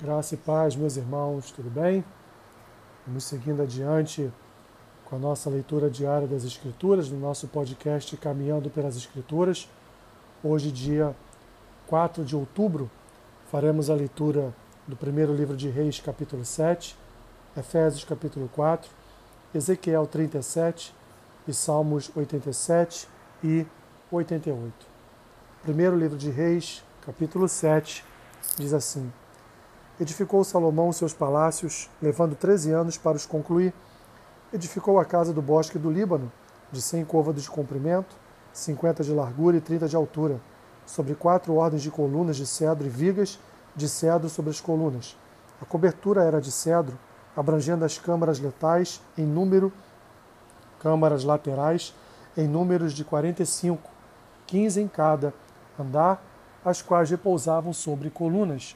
Graça 0.00 0.34
e 0.34 0.38
paz, 0.38 0.74
meus 0.74 0.96
irmãos, 0.96 1.50
tudo 1.50 1.68
bem? 1.68 2.02
Vamos 3.06 3.24
seguindo 3.24 3.62
adiante 3.62 4.32
com 5.04 5.16
a 5.16 5.18
nossa 5.18 5.50
leitura 5.50 5.90
diária 5.90 6.26
das 6.26 6.44
Escrituras, 6.44 7.10
no 7.10 7.20
nosso 7.20 7.46
podcast 7.46 8.16
Caminhando 8.16 8.70
pelas 8.70 8.96
Escrituras. 8.96 9.68
Hoje, 10.42 10.72
dia 10.72 11.14
4 11.88 12.24
de 12.24 12.34
outubro, 12.34 12.90
faremos 13.50 13.90
a 13.90 13.94
leitura 13.94 14.54
do 14.88 14.96
primeiro 14.96 15.34
livro 15.34 15.54
de 15.54 15.68
Reis, 15.68 16.00
capítulo 16.00 16.42
7, 16.42 16.96
Efésios, 17.54 18.02
capítulo 18.02 18.48
4, 18.54 18.90
Ezequiel 19.54 20.06
37 20.06 20.94
e 21.46 21.52
Salmos 21.52 22.10
87 22.16 23.06
e 23.44 23.66
88. 24.10 24.72
Primeiro 25.62 25.96
livro 25.98 26.16
de 26.16 26.30
Reis, 26.30 26.82
capítulo 27.04 27.46
7, 27.46 28.02
diz 28.56 28.72
assim: 28.72 29.12
Edificou 30.00 30.42
Salomão 30.42 30.90
seus 30.90 31.12
palácios, 31.12 31.90
levando 32.00 32.34
treze 32.34 32.72
anos 32.72 32.96
para 32.96 33.16
os 33.16 33.26
concluir. 33.26 33.74
Edificou 34.50 34.98
a 34.98 35.04
casa 35.04 35.34
do 35.34 35.42
bosque 35.42 35.78
do 35.78 35.90
Líbano, 35.90 36.32
de 36.72 36.80
cem 36.80 37.04
côvados 37.04 37.42
de 37.42 37.50
comprimento, 37.50 38.16
cinquenta 38.54 39.04
de 39.04 39.12
largura 39.12 39.58
e 39.58 39.60
trinta 39.60 39.86
de 39.86 39.94
altura, 39.94 40.40
sobre 40.86 41.14
quatro 41.14 41.54
ordens 41.56 41.82
de 41.82 41.90
colunas 41.90 42.36
de 42.36 42.46
cedro 42.46 42.86
e 42.86 42.90
vigas 42.90 43.38
de 43.76 43.86
cedro 43.86 44.30
sobre 44.30 44.50
as 44.50 44.62
colunas. 44.62 45.16
A 45.60 45.66
cobertura 45.66 46.24
era 46.24 46.40
de 46.40 46.50
cedro, 46.50 46.98
abrangendo 47.36 47.84
as 47.84 47.98
câmaras 47.98 48.40
letais 48.40 49.00
em 49.16 49.26
número, 49.26 49.70
câmaras 50.80 51.22
laterais 51.22 51.94
em 52.34 52.48
números 52.48 52.94
de 52.94 53.04
quarenta 53.04 53.42
e 53.42 53.46
cinco, 53.46 53.90
quinze 54.46 54.80
em 54.80 54.88
cada 54.88 55.34
andar, 55.78 56.24
as 56.64 56.80
quais 56.80 57.10
repousavam 57.10 57.74
sobre 57.74 58.08
colunas. 58.08 58.74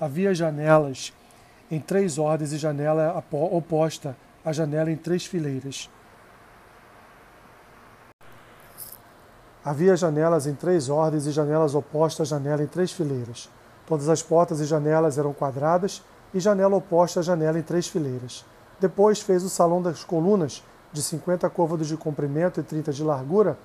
Havia 0.00 0.32
janelas 0.32 1.12
em 1.68 1.80
três 1.80 2.18
ordens 2.18 2.52
e 2.52 2.56
janela 2.56 3.22
oposta 3.32 4.16
à 4.44 4.52
janela 4.52 4.92
em 4.92 4.96
três 4.96 5.26
fileiras. 5.26 5.90
Havia 9.64 9.96
janelas 9.96 10.46
em 10.46 10.54
três 10.54 10.88
ordens 10.88 11.26
e 11.26 11.32
janelas 11.32 11.74
opostas 11.74 12.32
à 12.32 12.36
janela 12.36 12.62
em 12.62 12.68
três 12.68 12.92
fileiras. 12.92 13.50
Todas 13.88 14.08
as 14.08 14.22
portas 14.22 14.60
e 14.60 14.66
janelas 14.66 15.18
eram 15.18 15.32
quadradas 15.32 16.00
e 16.32 16.38
janela 16.38 16.76
oposta 16.76 17.18
à 17.18 17.22
janela 17.24 17.58
em 17.58 17.62
três 17.62 17.88
fileiras. 17.88 18.44
Depois 18.78 19.20
fez 19.20 19.42
o 19.42 19.48
salão 19.48 19.82
das 19.82 20.04
colunas, 20.04 20.62
de 20.92 21.02
cinquenta 21.02 21.50
côvados 21.50 21.88
de 21.88 21.96
comprimento 21.96 22.60
e 22.60 22.62
trinta 22.62 22.92
de 22.92 23.02
largura, 23.02 23.58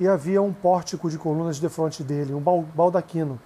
e 0.00 0.08
havia 0.08 0.42
um 0.42 0.52
pórtico 0.52 1.08
de 1.08 1.16
colunas 1.16 1.60
defronte 1.60 2.02
dele, 2.02 2.34
um 2.34 2.40
baldaquino. 2.40 3.40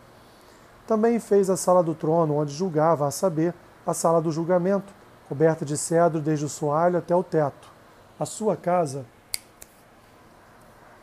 Também 0.86 1.18
fez 1.18 1.48
a 1.48 1.56
sala 1.56 1.82
do 1.82 1.94
trono, 1.94 2.36
onde 2.36 2.52
julgava, 2.52 3.06
a 3.06 3.10
saber, 3.10 3.54
a 3.86 3.94
sala 3.94 4.20
do 4.20 4.30
julgamento, 4.30 4.92
coberta 5.28 5.64
de 5.64 5.76
cedro 5.76 6.20
desde 6.20 6.44
o 6.44 6.48
soalho 6.48 6.98
até 6.98 7.14
o 7.16 7.22
teto. 7.22 7.72
A 8.20 8.26
sua 8.26 8.56
casa, 8.56 9.04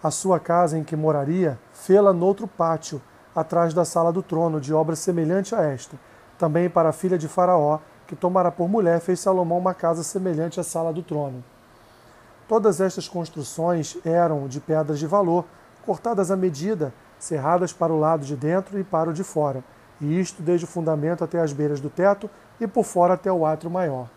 a 0.04 0.10
sua 0.10 0.40
casa 0.40 0.78
em 0.78 0.84
que 0.84 0.96
moraria, 0.96 1.60
fê-la 1.74 2.14
noutro 2.14 2.48
pátio, 2.48 3.02
atrás 3.36 3.74
da 3.74 3.86
sala 3.86 4.12
do 4.12 4.22
trono, 4.22 4.60
de 4.60 4.74
obra 4.74 4.96
semelhante 4.96 5.56
a 5.56 5.62
esta. 5.62 5.98
Também 6.38 6.70
para 6.70 6.90
a 6.90 6.94
filha 6.94 7.18
de 7.18 7.28
Faraó, 7.28 7.80
que 8.08 8.16
tomara 8.16 8.52
por 8.52 8.68
mulher, 8.68 9.00
fez 9.00 9.20
Salomão 9.20 9.58
uma 9.58 9.74
casa 9.74 10.04
semelhante 10.04 10.60
à 10.60 10.64
sala 10.64 10.92
do 10.92 11.02
trono. 11.02 11.44
Todas 12.48 12.82
estas 12.82 13.08
construções 13.08 13.98
eram 14.04 14.48
de 14.48 14.60
pedras 14.60 15.00
de 15.00 15.08
valor, 15.08 15.46
cortadas 15.86 16.30
à 16.32 16.36
medida, 16.36 16.94
cerradas 17.24 17.72
para 17.72 17.94
o 17.94 18.00
lado 18.00 18.26
de 18.26 18.36
dentro 18.36 18.80
e 18.80 18.84
para 18.84 19.10
o 19.10 19.14
de 19.14 19.24
fora, 19.24 19.64
e 20.00 20.20
isto 20.20 20.42
desde 20.42 20.66
o 20.66 20.68
fundamento 20.68 21.24
até 21.24 21.40
as 21.40 21.54
beiras 21.54 21.80
do 21.80 21.90
teto 21.90 22.30
e 22.60 22.68
por 22.68 22.84
fora 22.84 23.14
até 23.14 23.32
o 23.32 23.46
átrio 23.46 23.70
maior. 23.70 24.10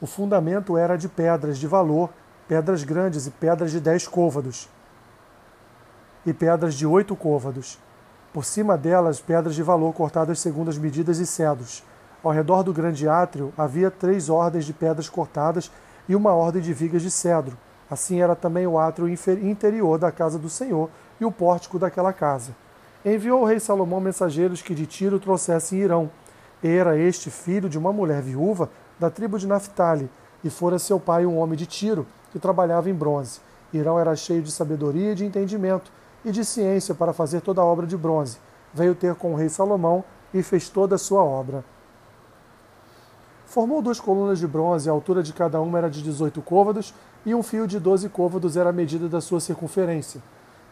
O 0.00 0.06
fundamento 0.06 0.76
era 0.76 0.96
de 0.96 1.08
pedras 1.08 1.58
de 1.58 1.66
valor, 1.66 2.10
pedras 2.46 2.82
grandes 2.84 3.26
e 3.26 3.30
pedras 3.30 3.70
de 3.70 3.80
dez 3.80 4.06
côvados, 4.06 4.68
e 6.26 6.32
pedras 6.32 6.74
de 6.74 6.86
oito 6.86 7.16
côvados. 7.16 7.78
Por 8.32 8.44
cima 8.44 8.76
delas, 8.76 9.20
pedras 9.20 9.54
de 9.54 9.62
valor 9.62 9.92
cortadas 9.92 10.40
segundo 10.40 10.68
as 10.68 10.78
medidas 10.78 11.18
e 11.18 11.26
cedros 11.26 11.82
ao 12.22 12.30
redor 12.30 12.62
do 12.62 12.72
grande 12.72 13.08
átrio 13.08 13.52
havia 13.58 13.90
três 13.90 14.28
ordens 14.28 14.64
de 14.64 14.72
pedras 14.72 15.08
cortadas 15.08 15.70
e 16.08 16.14
uma 16.14 16.32
ordem 16.32 16.62
de 16.62 16.72
vigas 16.72 17.02
de 17.02 17.10
cedro. 17.10 17.56
Assim 17.92 18.22
era 18.22 18.34
também 18.34 18.66
o 18.66 18.78
átrio 18.78 19.06
interior 19.06 19.98
da 19.98 20.10
casa 20.10 20.38
do 20.38 20.48
Senhor 20.48 20.88
e 21.20 21.26
o 21.26 21.30
pórtico 21.30 21.78
daquela 21.78 22.10
casa. 22.10 22.56
Enviou 23.04 23.42
o 23.42 23.44
rei 23.44 23.60
Salomão 23.60 24.00
mensageiros 24.00 24.62
que 24.62 24.74
de 24.74 24.86
Tiro 24.86 25.20
trouxessem 25.20 25.80
Irão. 25.80 26.10
Era 26.64 26.96
este 26.96 27.30
filho 27.30 27.68
de 27.68 27.76
uma 27.76 27.92
mulher 27.92 28.22
viúva 28.22 28.70
da 28.98 29.10
tribo 29.10 29.38
de 29.38 29.46
Naphtali, 29.46 30.08
e 30.42 30.48
fora 30.48 30.78
seu 30.78 30.98
pai 30.98 31.26
um 31.26 31.36
homem 31.36 31.54
de 31.54 31.66
Tiro, 31.66 32.06
que 32.30 32.38
trabalhava 32.38 32.88
em 32.88 32.94
bronze. 32.94 33.40
Irão 33.74 34.00
era 34.00 34.16
cheio 34.16 34.40
de 34.40 34.50
sabedoria 34.50 35.12
e 35.12 35.14
de 35.14 35.26
entendimento, 35.26 35.92
e 36.24 36.32
de 36.32 36.46
ciência 36.46 36.94
para 36.94 37.12
fazer 37.12 37.42
toda 37.42 37.60
a 37.60 37.64
obra 37.66 37.86
de 37.86 37.98
bronze. 37.98 38.38
Veio 38.72 38.94
ter 38.94 39.14
com 39.16 39.34
o 39.34 39.36
rei 39.36 39.50
Salomão 39.50 40.02
e 40.32 40.42
fez 40.42 40.70
toda 40.70 40.94
a 40.94 40.98
sua 40.98 41.22
obra. 41.22 41.62
Formou 43.52 43.82
duas 43.82 44.00
colunas 44.00 44.38
de 44.38 44.46
bronze, 44.46 44.88
a 44.88 44.92
altura 44.92 45.22
de 45.22 45.30
cada 45.30 45.60
uma 45.60 45.76
era 45.76 45.90
de 45.90 46.02
18 46.02 46.40
côvados, 46.40 46.94
e 47.22 47.34
um 47.34 47.42
fio 47.42 47.66
de 47.66 47.78
12 47.78 48.08
côvados 48.08 48.56
era 48.56 48.70
a 48.70 48.72
medida 48.72 49.10
da 49.10 49.20
sua 49.20 49.40
circunferência. 49.40 50.22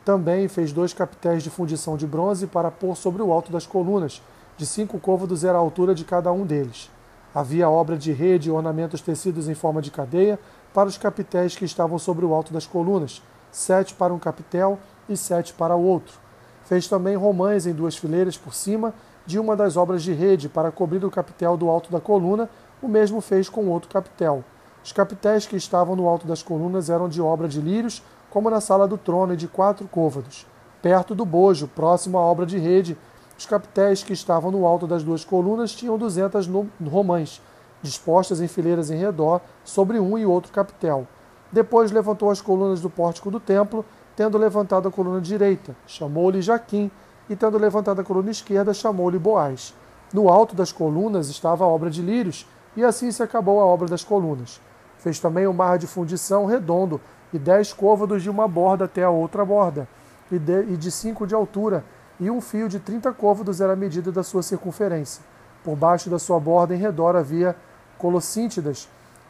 Também 0.03 0.49
fez 0.49 0.73
dois 0.73 0.95
capitéis 0.95 1.43
de 1.43 1.51
fundição 1.51 1.95
de 1.95 2.07
bronze 2.07 2.47
para 2.47 2.71
pôr 2.71 2.97
sobre 2.97 3.21
o 3.21 3.35
alto 3.35 3.53
das 3.53 3.67
colunas, 3.67 4.23
de 4.57 4.65
cinco 4.65 4.99
côvados 4.99 5.45
era 5.45 5.59
a 5.59 5.61
altura 5.61 5.95
de 5.95 6.07
cada 6.07 6.33
um 6.33 6.47
deles. 6.47 6.91
Havia 7.35 7.69
obra 7.69 7.99
de 7.99 8.13
rede 8.13 8.49
e 8.49 8.51
ornamentos 8.51 9.03
tecidos 9.03 9.47
em 9.47 9.55
forma 9.55 9.83
de 9.83 9.91
cadeia 9.91 10.39
para 10.73 10.89
os 10.89 10.97
capitéis 10.97 11.55
que 11.55 11.67
estavam 11.67 11.99
sobre 11.99 12.25
o 12.25 12.33
alto 12.33 12.51
das 12.51 12.67
colunas, 12.67 13.23
sete 13.53 13.93
para 13.93 14.15
um 14.15 14.19
capitel 14.19 14.79
e 15.07 15.19
sete 15.19 15.53
para 15.53 15.77
o 15.77 15.85
outro. 15.85 16.19
Fez 16.65 16.89
também 16.89 17.15
romães 17.15 17.67
em 17.67 17.75
duas 17.75 17.95
fileiras 17.95 18.39
por 18.39 18.55
cima 18.55 18.95
de 19.27 19.39
uma 19.39 19.55
das 19.55 19.77
obras 19.77 20.03
de 20.03 20.13
rede 20.13 20.49
para 20.49 20.73
cobrir 20.73 21.05
o 21.05 21.11
capitel 21.11 21.57
do 21.57 21.69
alto 21.69 21.93
da 21.93 22.01
coluna 22.01 22.49
o 22.83 22.89
mesmo 22.89 23.21
fez 23.21 23.49
com 23.49 23.69
outro 23.69 23.91
capitel. 23.91 24.45
Os 24.83 24.93
capitéis 24.93 25.47
que 25.47 25.57
estavam 25.57 25.95
no 25.95 26.09
alto 26.09 26.27
das 26.27 26.43
colunas 26.43 26.89
eram 26.89 27.09
de 27.09 27.21
obra 27.21 27.47
de 27.47 27.61
lírios, 27.61 28.03
como 28.31 28.49
na 28.49 28.61
sala 28.61 28.89
do 28.89 28.97
trono, 28.97 29.35
e 29.35 29.37
de 29.37 29.47
quatro 29.47 29.87
côvados. 29.89 30.47
Perto 30.81 31.15
do 31.15 31.27
bojo, 31.27 31.69
próximo 31.69 32.17
à 32.17 32.23
obra 32.23 32.47
de 32.47 32.59
rede, 32.59 32.97
os 33.37 33.45
capitéis 33.45 34.03
que 34.03 34.13
estavam 34.13 34.51
no 34.51 34.67
alto 34.67 34.87
das 34.87 35.03
duas 35.03 35.25
colunas 35.25 35.73
tinham 35.73 35.99
duzentas 35.99 36.49
romãs, 36.91 37.41
dispostas 37.83 38.41
em 38.41 38.49
fileiras 38.49 38.91
em 38.91 38.97
redor, 38.97 39.41
sobre 39.65 39.99
um 39.99 40.17
e 40.17 40.25
outro 40.25 40.53
capitel. 40.53 41.07
Depois 41.53 41.91
levantou 41.91 42.31
as 42.31 42.41
colunas 42.41 42.81
do 42.81 42.89
pórtico 42.89 43.31
do 43.31 43.41
templo, 43.41 43.85
tendo 44.15 44.39
levantado 44.39 44.89
a 44.89 44.91
coluna 44.91 45.21
direita, 45.21 45.75
chamou-lhe 45.87 46.43
Jaquim, 46.43 46.91
e 47.29 47.37
tendo 47.37 47.59
levantado 47.59 48.01
a 48.01 48.05
coluna 48.05 48.31
esquerda, 48.31 48.75
chamou-lhe 48.75 49.19
Boaz. 49.19 49.75
No 50.13 50.29
alto 50.29 50.55
das 50.55 50.73
colunas 50.73 51.29
estava 51.29 51.65
a 51.65 51.69
obra 51.69 51.89
de 51.89 52.03
lírios, 52.03 52.47
e 52.81 52.85
assim 52.85 53.13
se 53.13 53.23
acabou 53.23 53.61
a 53.61 53.65
obra 53.65 53.87
das 53.87 54.03
colunas. 54.03 54.61
Fez 54.99 55.21
também 55.21 55.47
o 55.47 55.53
mar 55.53 55.79
de 55.79 55.87
fundição 55.87 56.47
redondo, 56.47 57.01
e 57.33 57.39
dez 57.39 57.73
côvados 57.73 58.23
de 58.23 58.31
uma 58.31 58.49
borda 58.49 58.87
até 58.87 59.05
a 59.05 59.11
outra 59.11 59.45
borda, 59.45 59.87
e 60.33 60.39
de, 60.39 60.63
e 60.63 60.77
de 60.77 60.91
cinco 60.91 61.27
de 61.27 61.35
altura, 61.35 61.85
e 62.19 62.31
um 62.31 62.41
fio 62.41 62.69
de 62.69 62.81
trinta 62.81 63.13
côvados 63.13 63.61
era 63.61 63.75
a 63.75 63.77
medida 63.77 64.11
da 64.11 64.23
sua 64.23 64.43
circunferência. 64.43 65.23
Por 65.63 65.77
baixo 65.77 66.09
da 66.09 66.19
sua 66.19 66.41
borda 66.41 66.75
em 66.75 66.79
redor 66.79 67.17
havia 67.17 67.55
colossíntidas, 67.99 68.89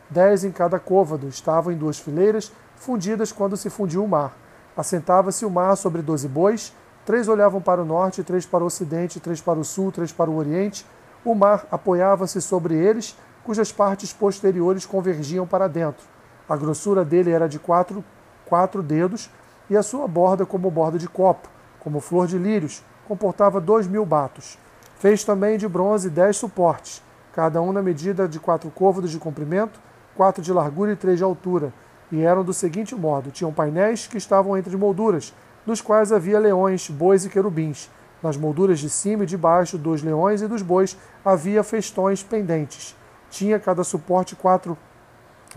dez 0.08 0.44
em 0.44 0.52
cada 0.52 0.78
côvado, 0.78 1.28
estavam 1.28 1.72
em 1.72 1.76
duas 1.76 1.98
fileiras, 1.98 2.52
fundidas 2.76 3.32
quando 3.32 3.56
se 3.56 3.68
fundiu 3.68 4.04
o 4.04 4.08
mar. 4.08 4.32
Assentava-se 4.76 5.44
o 5.44 5.50
mar 5.50 5.76
sobre 5.76 6.02
doze 6.02 6.28
bois, 6.28 6.72
três 7.04 7.28
olhavam 7.28 7.60
para 7.60 7.82
o 7.82 7.84
norte, 7.84 8.22
três 8.22 8.46
para 8.46 8.62
o 8.62 8.66
ocidente, 8.68 9.18
três 9.18 9.40
para 9.40 9.58
o 9.58 9.64
sul, 9.64 9.90
três 9.90 10.12
para 10.12 10.30
o 10.30 10.36
oriente. 10.36 10.86
O 11.24 11.34
mar 11.34 11.66
apoiava-se 11.70 12.40
sobre 12.40 12.74
eles, 12.74 13.16
cujas 13.44 13.72
partes 13.72 14.12
posteriores 14.12 14.86
convergiam 14.86 15.46
para 15.46 15.68
dentro. 15.68 16.04
A 16.48 16.56
grossura 16.56 17.04
dele 17.04 17.30
era 17.30 17.48
de 17.48 17.58
quatro, 17.58 18.04
quatro 18.44 18.82
dedos 18.82 19.30
e 19.68 19.76
a 19.76 19.82
sua 19.82 20.08
borda 20.08 20.44
como 20.44 20.70
borda 20.70 20.98
de 20.98 21.08
copo, 21.08 21.48
como 21.78 22.00
flor 22.00 22.26
de 22.26 22.36
lírios, 22.38 22.82
comportava 23.06 23.60
dois 23.60 23.86
mil 23.86 24.04
batos. 24.04 24.58
Fez 24.98 25.24
também 25.24 25.56
de 25.56 25.66
bronze 25.66 26.10
dez 26.10 26.36
suportes, 26.36 27.02
cada 27.32 27.62
um 27.62 27.72
na 27.72 27.82
medida 27.82 28.28
de 28.28 28.38
quatro 28.38 28.70
côvados 28.70 29.10
de 29.10 29.18
comprimento, 29.18 29.80
quatro 30.14 30.42
de 30.42 30.52
largura 30.52 30.92
e 30.92 30.96
três 30.96 31.18
de 31.18 31.24
altura, 31.24 31.72
e 32.12 32.20
eram 32.20 32.44
do 32.44 32.52
seguinte 32.52 32.94
modo: 32.94 33.30
tinham 33.30 33.52
painéis 33.52 34.06
que 34.06 34.18
estavam 34.18 34.58
entre 34.58 34.76
molduras, 34.76 35.32
nos 35.64 35.80
quais 35.80 36.12
havia 36.12 36.38
leões, 36.38 36.90
bois 36.90 37.24
e 37.24 37.30
querubins. 37.30 37.88
Nas 38.22 38.36
molduras 38.36 38.78
de 38.78 38.90
cima 38.90 39.22
e 39.22 39.26
de 39.26 39.36
baixo 39.36 39.78
dos 39.78 40.02
leões 40.02 40.42
e 40.42 40.48
dos 40.48 40.60
bois 40.60 40.96
havia 41.24 41.62
festões 41.62 42.22
pendentes. 42.22 42.94
Tinha 43.30 43.58
cada 43.58 43.84
suporte 43.84 44.36
quatro 44.36 44.76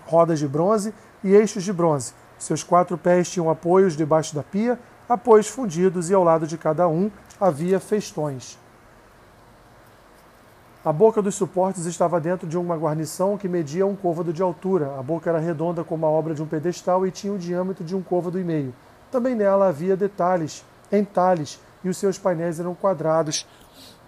rodas 0.06 0.40
de 0.40 0.48
bronze 0.48 0.94
e 1.24 1.34
eixos 1.34 1.64
de 1.64 1.74
bronze. 1.74 2.14
Seus 2.38 2.64
quatro 2.64 2.98
pés 2.98 3.30
tinham 3.30 3.50
apoios 3.50 3.96
debaixo 3.96 4.36
da 4.36 4.44
pia, 4.44 4.80
apoios 5.08 5.48
fundidos 5.48 6.10
e 6.10 6.14
ao 6.14 6.24
lado 6.24 6.48
de 6.48 6.58
cada 6.58 6.88
um 6.88 7.12
havia 7.40 7.80
festões. 7.80 8.58
A 10.86 10.92
boca 10.92 11.22
dos 11.22 11.36
suportes 11.36 11.86
estava 11.86 12.20
dentro 12.20 12.46
de 12.46 12.58
uma 12.58 12.76
guarnição 12.76 13.38
que 13.38 13.48
media 13.48 13.88
um 13.88 13.96
côvado 13.96 14.34
de 14.34 14.42
altura. 14.42 15.00
A 15.00 15.02
boca 15.02 15.30
era 15.30 15.40
redonda 15.40 15.82
como 15.82 16.06
a 16.06 16.10
obra 16.10 16.36
de 16.36 16.44
um 16.44 16.46
pedestal 16.46 17.08
e 17.08 17.12
tinha 17.12 17.32
o 17.32 17.38
diâmetro 17.38 17.86
de 17.86 17.96
um 17.96 18.02
côvado 18.02 18.38
e 18.38 18.44
meio. 18.44 18.76
Também 19.10 19.34
nela 19.34 19.70
havia 19.70 19.96
detalhes, 19.96 20.66
entalhes, 20.92 21.58
e 21.86 21.90
os 21.90 21.96
seus 21.96 22.18
painéis 22.18 22.60
eram 22.60 22.76
quadrados, 22.76 23.48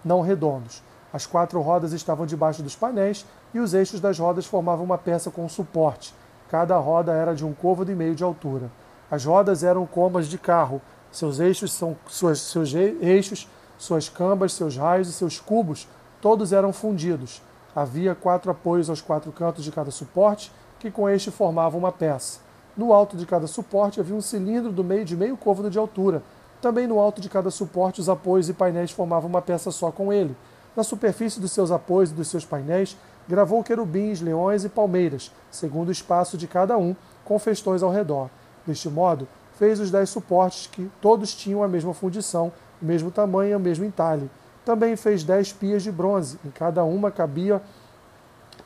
não 0.04 0.20
redondos. 0.20 0.82
As 1.12 1.24
quatro 1.24 1.60
rodas 1.62 1.92
estavam 1.92 2.26
debaixo 2.26 2.62
dos 2.62 2.76
painéis 2.76 3.24
e 3.52 3.58
os 3.58 3.74
eixos 3.74 4.00
das 4.00 4.18
rodas 4.18 4.46
formavam 4.46 4.84
uma 4.84 4.98
peça 4.98 5.30
com 5.30 5.48
suporte. 5.48 6.14
Cada 6.50 6.76
roda 6.78 7.12
era 7.12 7.34
de 7.34 7.44
um 7.44 7.52
côvado 7.52 7.90
e 7.90 7.94
meio 7.94 8.14
de 8.14 8.24
altura. 8.24 8.70
As 9.10 9.24
rodas 9.24 9.62
eram 9.62 9.86
comas 9.86 10.28
de 10.28 10.38
carro. 10.38 10.80
Seus 11.10 11.40
eixos 11.40 11.72
são 11.72 11.96
suas, 12.06 12.40
seus 12.40 12.74
eixos, 12.74 13.48
suas 13.78 14.08
cambas, 14.08 14.52
seus 14.52 14.76
raios 14.76 15.08
e 15.08 15.12
seus 15.12 15.40
cubos 15.40 15.88
Todos 16.20 16.52
eram 16.52 16.72
fundidos. 16.72 17.42
Havia 17.74 18.14
quatro 18.14 18.50
apoios 18.50 18.88
aos 18.88 19.00
quatro 19.00 19.30
cantos 19.30 19.62
de 19.62 19.70
cada 19.70 19.90
suporte, 19.90 20.50
que 20.80 20.90
com 20.90 21.08
este 21.08 21.30
formavam 21.30 21.78
uma 21.78 21.92
peça. 21.92 22.40
No 22.76 22.92
alto 22.92 23.16
de 23.16 23.26
cada 23.26 23.46
suporte 23.46 24.00
havia 24.00 24.16
um 24.16 24.20
cilindro 24.20 24.72
do 24.72 24.82
meio 24.82 25.04
de 25.04 25.16
meio 25.16 25.36
côvado 25.36 25.70
de 25.70 25.78
altura. 25.78 26.22
Também 26.60 26.86
no 26.86 26.98
alto 26.98 27.20
de 27.20 27.28
cada 27.28 27.50
suporte 27.50 28.00
os 28.00 28.08
apoios 28.08 28.48
e 28.48 28.54
painéis 28.54 28.90
formavam 28.90 29.28
uma 29.28 29.42
peça 29.42 29.70
só 29.70 29.90
com 29.90 30.12
ele. 30.12 30.34
Na 30.74 30.82
superfície 30.82 31.38
dos 31.38 31.52
seus 31.52 31.70
apoios 31.70 32.10
e 32.10 32.14
dos 32.14 32.28
seus 32.28 32.44
painéis 32.44 32.96
gravou 33.28 33.62
querubins, 33.62 34.20
leões 34.20 34.64
e 34.64 34.68
palmeiras, 34.68 35.32
segundo 35.50 35.88
o 35.88 35.92
espaço 35.92 36.36
de 36.36 36.46
cada 36.46 36.76
um, 36.78 36.94
com 37.24 37.38
festões 37.38 37.82
ao 37.82 37.90
redor. 37.90 38.28
Deste 38.66 38.88
modo, 38.88 39.26
fez 39.58 39.80
os 39.80 39.90
dez 39.90 40.10
suportes 40.10 40.66
que 40.66 40.90
todos 41.00 41.34
tinham 41.34 41.62
a 41.62 41.68
mesma 41.68 41.94
fundição, 41.94 42.52
o 42.80 42.84
mesmo 42.84 43.10
tamanho 43.10 43.52
e 43.52 43.56
o 43.56 43.60
mesmo 43.60 43.84
entalhe. 43.84 44.30
Também 44.64 44.96
fez 44.96 45.24
dez 45.24 45.52
pias 45.52 45.82
de 45.82 45.92
bronze, 45.92 46.38
em 46.44 46.50
cada 46.50 46.84
uma 46.84 47.10
cabia, 47.10 47.62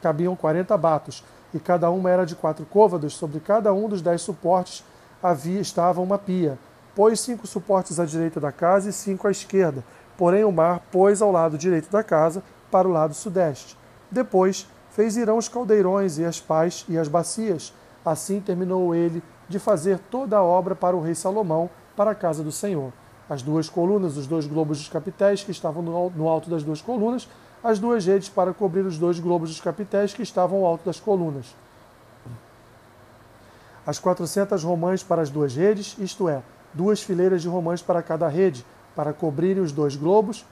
cabiam 0.03 0.35
quarenta 0.35 0.77
batos, 0.77 1.25
e 1.53 1.59
cada 1.59 1.91
uma 1.91 2.11
era 2.11 2.25
de 2.25 2.35
quatro 2.35 2.65
côvados, 2.65 3.15
sobre 3.15 3.41
cada 3.41 3.73
um 3.73 3.89
dos 3.89 4.01
dez 4.01 4.23
suportes 4.23 4.85
havia 5.23 5.61
estava 5.61 6.01
uma 6.01 6.19
pia. 6.19 6.59
Pôs 6.95 7.21
cinco 7.21 7.47
suportes 7.47 8.01
à 8.01 8.05
direita 8.05 8.41
da 8.41 8.51
casa 8.51 8.89
e 8.89 8.93
cinco 8.93 9.29
à 9.29 9.31
esquerda, 9.31 9.85
porém 10.17 10.45
o 10.45 10.53
mar 10.53 10.81
pôs 10.91 11.21
ao 11.21 11.31
lado 11.31 11.59
direito 11.59 11.91
da 11.91 12.03
casa, 12.03 12.43
para 12.71 12.87
o 12.87 12.93
lado 12.93 13.15
sudeste. 13.15 13.77
Depois 14.11 14.67
fez 14.91 15.17
Irão 15.17 15.39
os 15.39 15.49
caldeirões 15.49 16.19
e 16.19 16.25
as 16.25 16.41
pás 16.41 16.85
e 16.89 16.99
as 16.99 17.09
bacias. 17.09 17.73
Assim 18.05 18.41
terminou 18.41 18.95
ele 18.95 19.23
de 19.49 19.59
fazer 19.59 19.99
toda 20.11 20.37
a 20.37 20.43
obra 20.43 20.75
para 20.75 20.97
o 20.97 21.03
rei 21.03 21.15
Salomão, 21.15 21.71
para 21.97 22.11
a 22.12 22.15
casa 22.15 22.43
do 22.43 22.53
Senhor 22.53 22.93
as 23.31 23.43
duas 23.43 23.69
colunas, 23.69 24.17
os 24.17 24.27
dois 24.27 24.45
globos 24.45 24.79
dos 24.79 24.89
capitéis 24.89 25.45
que 25.45 25.53
estavam 25.53 25.81
no 25.81 26.29
alto 26.29 26.51
das 26.51 26.65
duas 26.65 26.83
colunas, 26.83 27.29
as 27.62 27.79
duas 27.79 28.05
redes 28.05 28.29
para 28.29 28.53
cobrir 28.53 28.85
os 28.85 28.99
dois 28.99 29.21
globos 29.21 29.51
dos 29.51 29.61
capitéis 29.61 30.12
que 30.12 30.23
estavam 30.23 30.59
ao 30.59 30.67
alto 30.67 30.85
das 30.85 30.99
colunas. 30.99 31.55
As 33.87 34.01
quatrocentas 34.01 34.65
romãs 34.65 35.05
para 35.05 35.23
as 35.23 35.31
duas 35.31 35.55
redes, 35.55 35.97
isto 36.01 36.29
é, 36.29 36.43
duas 36.75 37.01
fileiras 37.01 37.41
de 37.41 37.47
romãs 37.47 37.81
para 37.81 38.03
cada 38.03 38.27
rede, 38.27 38.67
para 38.97 39.12
cobrirem 39.12 39.62
os 39.62 39.71
dois 39.71 39.95
globos 39.95 40.45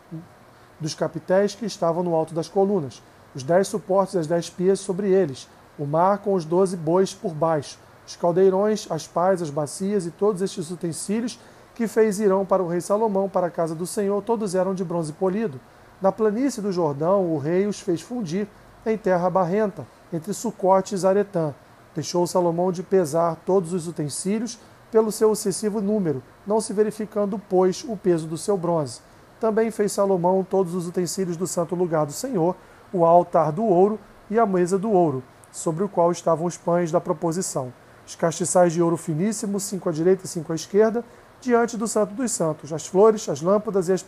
dos 0.79 0.95
capitéis 0.95 1.57
que 1.57 1.67
estavam 1.67 2.05
no 2.05 2.15
alto 2.15 2.33
das 2.33 2.49
colunas, 2.49 3.03
os 3.35 3.43
dez 3.43 3.69
suportes 3.69 4.15
e 4.15 4.19
as 4.19 4.27
dez 4.27 4.51
pias 4.51 4.81
sobre 4.81 5.11
eles, 5.11 5.49
o 5.79 5.87
mar 5.87 6.19
com 6.19 6.35
os 6.35 6.45
doze 6.45 6.77
bois 6.77 7.15
por 7.15 7.33
baixo, 7.33 7.79
os 8.07 8.17
caldeirões, 8.17 8.87
as 8.91 9.07
pás, 9.07 9.43
as 9.43 9.51
bacias 9.51 10.07
e 10.07 10.11
todos 10.11 10.43
estes 10.43 10.71
utensílios 10.71 11.39
que 11.75 11.87
fez 11.87 12.19
Irão 12.19 12.45
para 12.45 12.63
o 12.63 12.67
rei 12.67 12.81
Salomão, 12.81 13.29
para 13.29 13.47
a 13.47 13.51
casa 13.51 13.75
do 13.75 13.87
Senhor, 13.87 14.21
todos 14.23 14.55
eram 14.55 14.75
de 14.75 14.83
bronze 14.83 15.13
polido. 15.13 15.61
Na 16.03 16.11
planície 16.11 16.61
do 16.61 16.73
Jordão, 16.73 17.33
o 17.33 17.39
rei 17.39 17.67
os 17.67 17.79
fez 17.81 18.01
fundir 18.01 18.49
em 18.85 18.97
terra 18.97 19.31
barrenta, 19.31 19.87
entre 20.13 20.33
Sucote 20.33 20.95
e 20.95 20.99
Zaretã. 20.99 21.55
Deixou 21.95 22.27
Salomão 22.27 22.73
de 22.73 22.83
pesar 22.83 23.37
todos 23.45 23.73
os 23.73 23.87
utensílios 23.87 24.59
pelo 24.91 25.13
seu 25.13 25.33
excessivo 25.33 25.81
número, 25.81 26.23
não 26.47 26.61
se 26.61 26.73
verificando, 26.73 27.41
pois, 27.49 27.85
o 27.87 27.97
peso 27.97 28.27
do 28.27 28.39
seu 28.39 28.57
bronze. 28.57 29.01
Também 29.39 29.71
fez 29.71 29.93
Salomão 29.93 30.47
todos 30.49 30.75
os 30.75 30.89
utensílios 30.89 31.37
do 31.37 31.47
santo 31.47 31.75
lugar 31.75 32.07
do 32.07 32.13
Senhor, 32.13 32.57
o 32.93 33.05
altar 33.05 33.52
do 33.52 33.64
ouro 33.64 33.99
e 34.31 34.38
a 34.38 34.46
mesa 34.46 34.79
do 34.79 34.90
ouro, 34.90 35.23
sobre 35.50 35.85
o 35.85 35.88
qual 35.88 36.12
estavam 36.12 36.46
os 36.46 36.56
pães 36.56 36.90
da 36.90 37.00
proposição. 37.00 37.73
Os 38.06 38.14
castiçais 38.14 38.73
de 38.73 38.82
ouro 38.82 38.96
finíssimo, 38.96 39.61
cinco 39.61 39.88
à 39.88 39.93
direita 39.93 40.25
e 40.25 40.29
cinco 40.29 40.52
à 40.52 40.55
esquerda, 40.55 41.05
diante 41.40 41.76
do 41.76 41.87
Santo 41.87 42.14
dos 42.14 42.32
Santos, 42.32 42.73
as 42.73 42.87
flores, 42.87 43.29
as 43.29 43.43
lâmpadas 43.43 43.88
e 43.88 43.93
as 43.93 44.05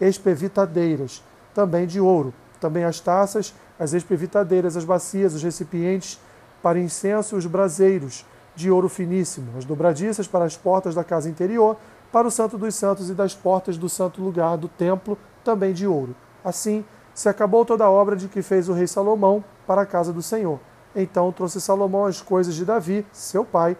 espevitadeiras, 0.00 1.22
também 1.54 1.86
de 1.86 2.00
ouro, 2.00 2.32
também 2.60 2.84
as 2.84 3.00
taças, 3.00 3.54
as 3.78 3.92
espevitadeiras, 3.92 4.76
as 4.76 4.84
bacias, 4.84 5.34
os 5.34 5.42
recipientes 5.42 6.20
para 6.62 6.78
incenso 6.78 7.34
e 7.36 7.38
os 7.38 7.46
braseiros, 7.46 8.26
de 8.54 8.70
ouro 8.70 8.88
finíssimo, 8.88 9.56
as 9.56 9.64
dobradiças 9.64 10.26
para 10.26 10.44
as 10.44 10.56
portas 10.56 10.92
da 10.92 11.04
casa 11.04 11.30
interior, 11.30 11.76
para 12.10 12.26
o 12.26 12.30
Santo 12.30 12.58
dos 12.58 12.74
Santos 12.74 13.08
e 13.08 13.14
das 13.14 13.32
portas 13.32 13.78
do 13.78 13.88
santo 13.88 14.20
lugar 14.20 14.56
do 14.56 14.66
templo, 14.66 15.16
também 15.44 15.72
de 15.72 15.86
ouro. 15.86 16.14
Assim, 16.44 16.84
se 17.18 17.28
acabou 17.28 17.64
toda 17.64 17.84
a 17.84 17.90
obra 17.90 18.14
de 18.14 18.28
que 18.28 18.42
fez 18.42 18.68
o 18.68 18.72
rei 18.72 18.86
Salomão 18.86 19.42
para 19.66 19.82
a 19.82 19.86
casa 19.86 20.12
do 20.12 20.22
Senhor. 20.22 20.60
Então 20.94 21.32
trouxe 21.32 21.60
Salomão 21.60 22.04
as 22.04 22.22
coisas 22.22 22.54
de 22.54 22.64
Davi, 22.64 23.04
seu 23.12 23.44
pai, 23.44 23.76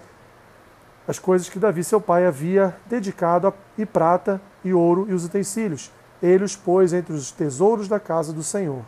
as 1.07 1.21
coisas 1.21 1.49
que 1.49 1.57
Davi, 1.57 1.85
seu 1.85 2.01
pai, 2.01 2.27
havia 2.27 2.77
dedicado, 2.87 3.47
a, 3.47 3.53
e 3.79 3.87
prata, 3.87 4.41
e 4.65 4.75
ouro 4.75 5.07
e 5.09 5.13
os 5.13 5.25
utensílios. 5.25 5.89
Ele 6.21 6.43
os 6.43 6.57
pôs 6.57 6.93
entre 6.93 7.13
os 7.13 7.31
tesouros 7.31 7.87
da 7.87 8.01
casa 8.01 8.33
do 8.33 8.43
Senhor. 8.43 8.83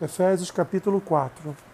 Efésios 0.00 0.52
capítulo 0.52 1.00
4. 1.00 1.69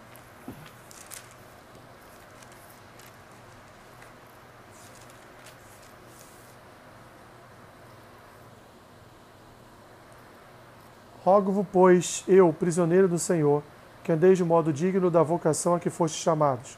Rogo-vos, 11.27 11.65
pois, 11.73 12.23
eu, 12.25 12.53
prisioneiro 12.53 13.05
do 13.05 13.19
Senhor, 13.19 13.61
que 14.01 14.13
andeis 14.13 14.37
de 14.37 14.45
modo 14.45 14.71
digno 14.71 15.11
da 15.11 15.21
vocação 15.21 15.75
a 15.75 15.79
que 15.79 15.89
fostes 15.89 16.21
chamados 16.21 16.77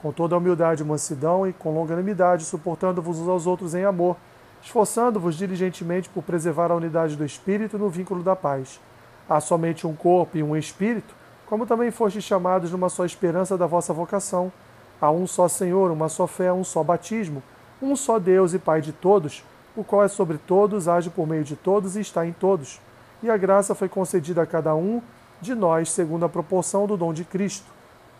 com 0.00 0.12
toda 0.12 0.36
a 0.36 0.38
humildade 0.38 0.84
e 0.84 0.86
mansidão 0.86 1.44
e 1.44 1.52
com 1.52 1.74
longanimidade, 1.74 2.44
suportando-vos 2.44 3.18
uns 3.18 3.28
aos 3.28 3.44
outros 3.44 3.74
em 3.74 3.84
amor, 3.84 4.16
esforçando-vos 4.62 5.34
diligentemente 5.34 6.08
por 6.08 6.22
preservar 6.22 6.70
a 6.70 6.76
unidade 6.76 7.16
do 7.16 7.24
Espírito 7.24 7.76
no 7.76 7.90
vínculo 7.90 8.22
da 8.22 8.36
paz. 8.36 8.78
Há 9.28 9.40
somente 9.40 9.84
um 9.84 9.96
corpo 9.96 10.38
e 10.38 10.44
um 10.44 10.56
Espírito, 10.56 11.12
como 11.46 11.66
também 11.66 11.90
fostes 11.90 12.22
chamados 12.22 12.70
numa 12.70 12.88
só 12.88 13.04
esperança 13.04 13.58
da 13.58 13.66
vossa 13.66 13.92
vocação. 13.92 14.52
Há 15.00 15.10
um 15.10 15.26
só 15.26 15.48
Senhor, 15.48 15.90
uma 15.90 16.08
só 16.08 16.28
fé, 16.28 16.52
um 16.52 16.62
só 16.62 16.84
batismo, 16.84 17.42
um 17.82 17.96
só 17.96 18.20
Deus 18.20 18.54
e 18.54 18.60
Pai 18.60 18.80
de 18.80 18.92
todos, 18.92 19.42
o 19.74 19.82
qual 19.82 20.04
é 20.04 20.08
sobre 20.08 20.38
todos, 20.38 20.86
age 20.86 21.10
por 21.10 21.26
meio 21.26 21.42
de 21.42 21.56
todos 21.56 21.96
e 21.96 22.00
está 22.00 22.24
em 22.24 22.32
todos. 22.32 22.80
E 23.22 23.30
a 23.30 23.36
graça 23.36 23.74
foi 23.74 23.88
concedida 23.88 24.42
a 24.42 24.46
cada 24.46 24.74
um 24.74 25.02
de 25.40 25.54
nós 25.54 25.90
segundo 25.90 26.24
a 26.24 26.28
proporção 26.28 26.86
do 26.86 26.96
dom 26.96 27.12
de 27.12 27.24
Cristo. 27.24 27.66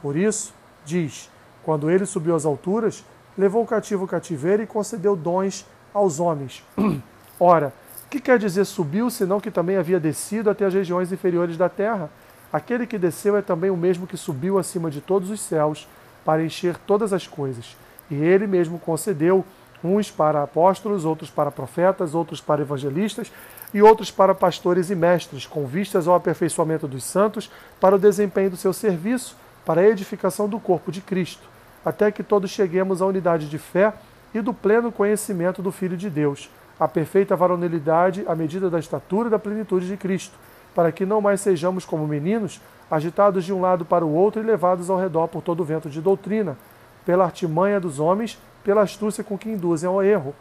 Por 0.03 0.17
isso, 0.17 0.53
diz: 0.85 1.31
quando 1.63 1.91
ele 1.91 2.07
subiu 2.07 2.35
às 2.35 2.45
alturas, 2.45 3.05
levou 3.37 3.63
o 3.63 3.67
cativo 3.67 4.05
o 4.05 4.09
cativeiro 4.09 4.63
e 4.63 4.67
concedeu 4.67 5.15
dons 5.15 5.67
aos 5.93 6.19
homens. 6.19 6.65
Ora, 7.39 7.73
o 8.07 8.09
que 8.11 8.21
quer 8.21 8.39
dizer 8.39 8.65
subiu, 8.65 9.11
senão 9.11 9.41
que 9.41 9.51
também 9.51 9.77
havia 9.77 10.01
descido 10.01 10.51
até 10.51 10.65
as 10.65 10.75
regiões 10.75 11.13
inferiores 11.13 11.57
da 11.57 11.69
terra? 11.69 12.11
Aquele 12.53 12.87
que 12.87 12.99
desceu 12.99 13.37
é 13.37 13.43
também 13.43 13.71
o 13.71 13.77
mesmo 13.77 14.07
que 14.07 14.17
subiu 14.17 14.59
acima 14.59 14.91
de 14.91 15.01
todos 15.01 15.31
os 15.31 15.41
céus, 15.41 15.87
para 16.25 16.43
encher 16.43 16.77
todas 16.79 17.13
as 17.13 17.27
coisas. 17.27 17.77
E 18.11 18.15
ele 18.15 18.47
mesmo 18.47 18.79
concedeu 18.79 19.45
uns 19.83 20.11
para 20.11 20.43
apóstolos, 20.43 21.05
outros 21.05 21.31
para 21.31 21.51
profetas, 21.51 22.15
outros 22.15 22.41
para 22.41 22.63
evangelistas 22.63 23.33
e 23.73 23.83
outros 23.83 24.11
para 24.11 24.35
pastores 24.35 24.91
e 24.91 24.95
mestres, 24.95 25.47
com 25.47 25.67
vistas 25.67 26.09
ao 26.09 26.15
aperfeiçoamento 26.15 26.89
dos 26.89 27.05
santos, 27.05 27.51
para 27.81 27.97
o 27.97 27.99
desempenho 27.99 28.51
do 28.51 28.57
seu 28.57 28.73
serviço, 28.73 29.37
para 29.65 29.81
a 29.81 29.89
edificação 29.89 30.49
do 30.49 30.59
corpo 30.59 30.91
de 30.91 31.01
Cristo 31.01 31.49
até 31.85 32.11
que 32.11 32.23
todos 32.23 32.51
cheguemos 32.51 33.01
à 33.01 33.07
unidade 33.07 33.49
de 33.49 33.59
fé 33.59 33.95
e 34.35 34.41
do 34.41 34.53
pleno 34.53 34.93
conhecimento 34.93 35.63
do 35.63 35.73
Filho 35.73 35.97
de 35.97 36.11
Deus, 36.11 36.51
à 36.79 36.87
perfeita 36.87 37.35
varonilidade 37.35 38.25
à 38.29 38.35
medida 38.35 38.69
da 38.69 38.79
estatura 38.79 39.29
e 39.29 39.31
da 39.31 39.39
plenitude 39.39 39.87
de 39.87 39.97
Cristo, 39.97 40.37
para 40.75 40.93
que 40.93 41.07
não 41.07 41.21
mais 41.21 41.41
sejamos 41.41 41.85
como 41.85 42.07
meninos, 42.07 42.61
agitados 42.91 43.45
de 43.45 43.53
um 43.53 43.61
lado 43.61 43.85
para 43.85 44.05
o 44.05 44.13
outro 44.13 44.43
e 44.43 44.45
levados 44.45 44.91
ao 44.91 44.99
redor 44.99 45.29
por 45.29 45.43
todo 45.43 45.61
o 45.61 45.65
vento 45.65 45.89
de 45.89 46.01
doutrina, 46.01 46.57
pela 47.05 47.25
artimanha 47.25 47.81
dos 47.81 47.99
homens, 47.99 48.39
pela 48.69 48.83
astúcia 48.83 49.25
com 49.25 49.39
que 49.39 49.49
induzem 49.49 49.89
ao 49.89 50.03
erro. 50.03 50.35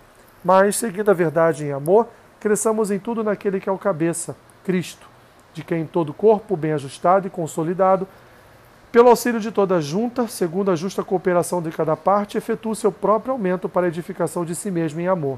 Mas, 0.43 0.75
seguindo 0.75 1.09
a 1.09 1.13
verdade 1.13 1.63
em 1.63 1.71
amor, 1.71 2.09
cresçamos 2.41 2.91
em 2.91 2.99
tudo 2.99 3.23
naquele 3.23 3.57
que 3.57 3.69
é 3.69 3.71
o 3.71 3.77
cabeça, 3.77 4.35
Cristo, 4.65 5.07
de 5.53 5.63
quem 5.63 5.85
todo 5.85 6.13
corpo, 6.13 6.57
bem 6.57 6.73
ajustado 6.73 7.25
e 7.25 7.29
consolidado, 7.29 8.05
Pelo 8.91 9.09
auxílio 9.09 9.39
de 9.39 9.49
toda 9.49 9.75
a 9.75 9.81
junta, 9.81 10.27
segundo 10.27 10.71
a 10.71 10.75
justa 10.75 11.03
cooperação 11.03 11.61
de 11.61 11.69
cada 11.71 11.95
parte, 11.95 12.37
efetua 12.37 12.71
o 12.71 12.75
seu 12.75 12.91
próprio 12.91 13.31
aumento 13.31 13.69
para 13.69 13.85
a 13.85 13.89
edificação 13.89 14.43
de 14.43 14.55
si 14.55 14.71
mesmo 14.71 14.99
em 14.99 15.07
amor. 15.07 15.37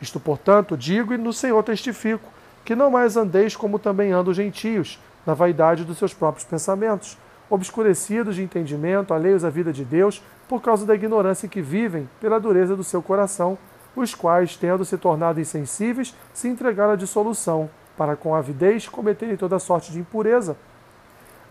Isto, 0.00 0.18
portanto, 0.18 0.76
digo 0.76 1.12
e 1.12 1.18
no 1.18 1.32
Senhor 1.32 1.62
testifico, 1.62 2.30
que 2.64 2.74
não 2.74 2.90
mais 2.90 3.16
andeis 3.16 3.56
como 3.56 3.78
também 3.78 4.12
andam 4.12 4.30
os 4.30 4.36
gentios, 4.36 4.98
na 5.26 5.34
vaidade 5.34 5.84
dos 5.84 5.98
seus 5.98 6.14
próprios 6.14 6.46
pensamentos, 6.46 7.18
obscurecidos 7.54 8.36
de 8.36 8.42
entendimento, 8.42 9.12
alheios 9.12 9.44
à 9.44 9.50
vida 9.50 9.74
de 9.74 9.84
Deus, 9.84 10.22
por 10.48 10.62
causa 10.62 10.86
da 10.86 10.94
ignorância 10.94 11.46
que 11.46 11.60
vivem, 11.60 12.08
pela 12.18 12.40
dureza 12.40 12.74
do 12.74 12.82
seu 12.82 13.02
coração, 13.02 13.58
os 13.94 14.14
quais, 14.14 14.56
tendo 14.56 14.86
se 14.86 14.96
tornado 14.96 15.38
insensíveis, 15.38 16.16
se 16.32 16.48
entregaram 16.48 16.94
à 16.94 16.96
dissolução, 16.96 17.68
para 17.94 18.16
com 18.16 18.34
avidez 18.34 18.88
cometerem 18.88 19.36
toda 19.36 19.58
sorte 19.58 19.92
de 19.92 20.00
impureza. 20.00 20.56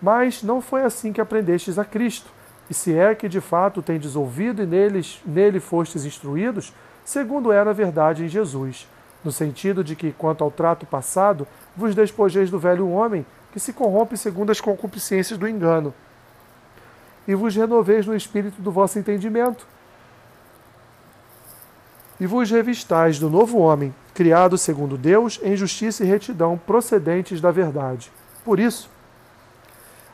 Mas 0.02 0.42
não 0.42 0.60
foi 0.60 0.84
assim 0.84 1.14
que 1.14 1.22
aprendestes 1.22 1.78
a 1.78 1.86
Cristo. 1.86 2.32
E 2.68 2.74
se 2.74 2.98
é 2.98 3.14
que 3.14 3.30
de 3.30 3.40
fato 3.40 3.84
tendes 3.84 4.16
ouvido 4.16 4.64
e 4.64 4.66
neles, 4.66 5.22
nele 5.24 5.60
fostes 5.60 6.04
instruídos, 6.04 6.74
segundo 7.06 7.52
era 7.52 7.70
a 7.70 7.74
verdade 7.74 8.26
em 8.26 8.28
Jesus, 8.28 8.88
no 9.24 9.32
sentido 9.32 9.84
de 9.84 9.96
que, 9.96 10.12
quanto 10.12 10.44
ao 10.44 10.50
trato 10.50 10.84
passado, 10.84 11.48
vos 11.78 11.94
despojeis 11.94 12.50
do 12.50 12.58
velho 12.58 12.90
homem, 12.90 13.24
que 13.52 13.60
se 13.60 13.74
corrompe 13.74 14.18
segundo 14.18 14.52
as 14.52 14.62
concupiscências 14.62 15.38
do 15.38 15.48
engano, 15.48 15.94
e 17.28 17.36
vos 17.36 17.56
renoveis 17.56 18.06
no 18.06 18.16
espírito 18.16 18.62
do 18.62 18.72
vosso 18.72 18.98
entendimento, 18.98 19.68
e 22.20 22.26
vos 22.26 22.52
revistais 22.52 23.20
do 23.20 23.30
novo 23.30 23.58
homem, 23.58 23.94
criado 24.14 24.58
segundo 24.58 24.98
Deus, 24.98 25.40
em 25.42 25.56
justiça 25.56 26.04
e 26.04 26.08
retidão, 26.08 26.58
procedentes 26.58 27.42
da 27.42 27.50
verdade. 27.50 28.12
Por 28.46 28.60
isso, 28.60 28.90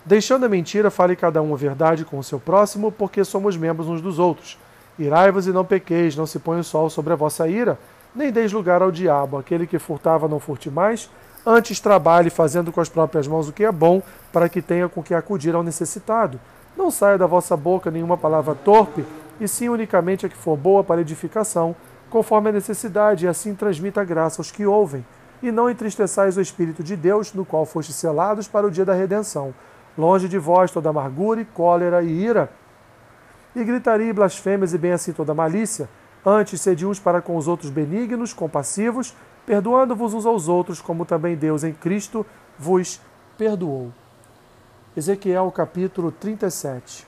deixando 0.05 0.45
a 0.45 0.49
mentira, 0.49 0.89
fale 0.89 1.15
cada 1.15 1.41
um 1.41 1.53
a 1.53 1.57
verdade 1.57 2.05
com 2.05 2.17
o 2.17 2.23
seu 2.23 2.39
próximo, 2.39 2.91
porque 2.91 3.23
somos 3.25 3.57
membros 3.57 3.87
uns 3.87 4.01
dos 4.01 4.19
outros. 4.19 4.57
Irai-vos 4.97 5.47
e 5.47 5.51
não 5.51 5.65
pequeis, 5.65 6.15
não 6.15 6.25
se 6.25 6.39
ponha 6.39 6.61
o 6.61 6.63
sol 6.63 6.89
sobre 6.89 7.13
a 7.13 7.15
vossa 7.15 7.47
ira, 7.47 7.77
nem 8.15 8.31
deis 8.31 8.51
lugar 8.51 8.81
ao 8.81 8.91
diabo. 8.91 9.37
Aquele 9.37 9.67
que 9.67 9.77
furtava, 9.77 10.27
não 10.27 10.39
furte 10.39 10.71
mais, 10.71 11.09
antes 11.47 11.79
trabalhe 11.79 12.29
fazendo 12.29 12.73
com 12.73 12.81
as 12.81 12.89
próprias 12.89 13.25
mãos 13.25 13.47
o 13.47 13.53
que 13.53 13.63
é 13.63 13.71
bom, 13.71 14.03
para 14.33 14.49
que 14.49 14.61
tenha 14.61 14.89
com 14.89 15.01
que 15.01 15.13
acudir 15.13 15.55
ao 15.55 15.63
necessitado. 15.63 16.37
Não 16.75 16.91
saia 16.91 17.17
da 17.17 17.25
vossa 17.25 17.55
boca 17.55 17.89
nenhuma 17.89 18.17
palavra 18.17 18.53
torpe, 18.53 19.05
e 19.39 19.47
sim 19.47 19.69
unicamente 19.69 20.25
a 20.25 20.29
que 20.29 20.35
for 20.35 20.57
boa 20.57 20.83
para 20.83 20.99
edificação, 20.99 21.73
conforme 22.09 22.49
a 22.49 22.51
necessidade, 22.51 23.25
e 23.25 23.29
assim 23.29 23.55
transmita 23.55 24.03
graça 24.03 24.41
aos 24.41 24.51
que 24.51 24.65
ouvem. 24.65 25.05
E 25.41 25.49
não 25.49 25.69
entristeçais 25.69 26.35
o 26.35 26.41
Espírito 26.41 26.83
de 26.83 26.97
Deus, 26.97 27.33
no 27.33 27.45
qual 27.45 27.65
foste 27.65 27.93
selados 27.93 28.47
para 28.47 28.67
o 28.67 28.71
dia 28.71 28.83
da 28.83 28.93
redenção. 28.93 29.53
Longe 29.97 30.27
de 30.27 30.37
vós 30.37 30.69
toda 30.69 30.89
amargura, 30.89 31.39
e 31.39 31.45
cólera 31.45 32.03
e 32.03 32.09
ira, 32.09 32.51
e 33.55 33.63
gritaria 33.63 34.13
blasfêmias, 34.13 34.73
e 34.73 34.77
bem 34.77 34.91
assim 34.91 35.13
toda 35.13 35.33
malícia. 35.33 35.87
Antes, 36.25 36.59
sede 36.59 36.85
uns 36.85 36.99
para 36.99 37.21
com 37.21 37.37
os 37.37 37.47
outros 37.47 37.69
benignos, 37.69 38.33
compassivos, 38.33 39.15
perdoando-vos 39.47 40.13
uns 40.13 40.25
aos 40.25 40.49
outros, 40.49 40.81
como 40.81 41.05
também 41.05 41.37
Deus 41.37 41.63
em 41.63 41.71
Cristo 41.71 42.25
vos 42.59 42.99
perdoou. 43.37 43.93
Ezequiel 44.95 45.49
capítulo 45.53 46.11
37 46.11 47.07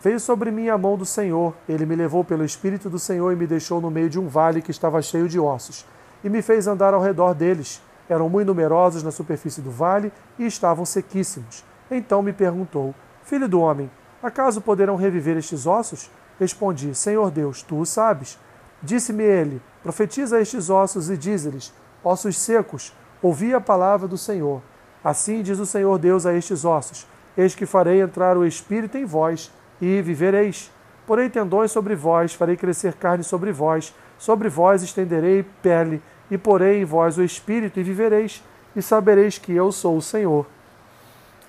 Veio 0.00 0.20
sobre 0.20 0.52
mim 0.52 0.68
a 0.68 0.78
mão 0.78 0.96
do 0.96 1.04
Senhor, 1.04 1.52
ele 1.68 1.84
me 1.84 1.96
levou 1.96 2.22
pelo 2.22 2.44
Espírito 2.44 2.88
do 2.88 2.96
Senhor 2.96 3.32
e 3.32 3.36
me 3.36 3.44
deixou 3.44 3.80
no 3.80 3.90
meio 3.90 4.08
de 4.08 4.20
um 4.20 4.28
vale 4.28 4.62
que 4.62 4.70
estava 4.70 5.02
cheio 5.02 5.28
de 5.28 5.40
ossos, 5.40 5.84
e 6.22 6.30
me 6.30 6.40
fez 6.40 6.68
andar 6.68 6.94
ao 6.94 7.02
redor 7.02 7.34
deles. 7.34 7.82
Eram 8.08 8.28
muito 8.28 8.46
numerosos 8.46 9.02
na 9.02 9.10
superfície 9.10 9.60
do 9.60 9.70
vale 9.70 10.12
e 10.38 10.46
estavam 10.46 10.84
sequíssimos. 10.84 11.64
Então 11.90 12.22
me 12.22 12.32
perguntou: 12.32 12.94
Filho 13.24 13.48
do 13.48 13.60
homem, 13.60 13.90
acaso 14.22 14.60
poderão 14.60 14.94
reviver 14.94 15.36
estes 15.36 15.66
ossos? 15.66 16.08
Respondi: 16.38 16.94
Senhor 16.94 17.32
Deus, 17.32 17.62
tu 17.62 17.80
o 17.80 17.84
sabes. 17.84 18.38
Disse-me 18.82 19.24
ele: 19.24 19.62
Profetiza 19.82 20.40
estes 20.40 20.70
ossos 20.70 21.10
e 21.10 21.16
dize-lhes: 21.16 21.72
Ossos 22.02 22.38
secos, 22.38 22.94
ouvi 23.22 23.54
a 23.54 23.60
palavra 23.60 24.06
do 24.06 24.18
Senhor. 24.18 24.62
Assim 25.02 25.42
diz 25.42 25.58
o 25.58 25.66
Senhor 25.66 25.98
Deus 25.98 26.26
a 26.26 26.34
estes 26.34 26.64
ossos: 26.64 27.06
Eis 27.36 27.54
que 27.54 27.66
farei 27.66 28.00
entrar 28.00 28.36
o 28.36 28.46
espírito 28.46 28.98
em 28.98 29.04
vós 29.04 29.52
e 29.80 30.02
vivereis. 30.02 30.70
Porém, 31.06 31.30
tendões 31.30 31.70
sobre 31.70 31.94
vós, 31.94 32.34
farei 32.34 32.56
crescer 32.56 32.94
carne 32.94 33.22
sobre 33.22 33.52
vós, 33.52 33.94
sobre 34.18 34.48
vós 34.48 34.82
estenderei 34.82 35.44
pele, 35.62 36.02
e 36.30 36.36
porei 36.36 36.80
em 36.80 36.84
vós 36.84 37.16
o 37.16 37.22
espírito, 37.22 37.78
e 37.78 37.82
vivereis, 37.82 38.42
e 38.74 38.82
sabereis 38.82 39.38
que 39.38 39.52
eu 39.52 39.70
sou 39.70 39.96
o 39.96 40.02
Senhor. 40.02 40.46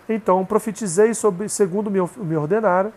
Então 0.08 0.46
profetizei 0.46 1.14
sobre, 1.14 1.50
segundo 1.50 1.90
me 1.90 2.36
ordenaram. 2.36 2.94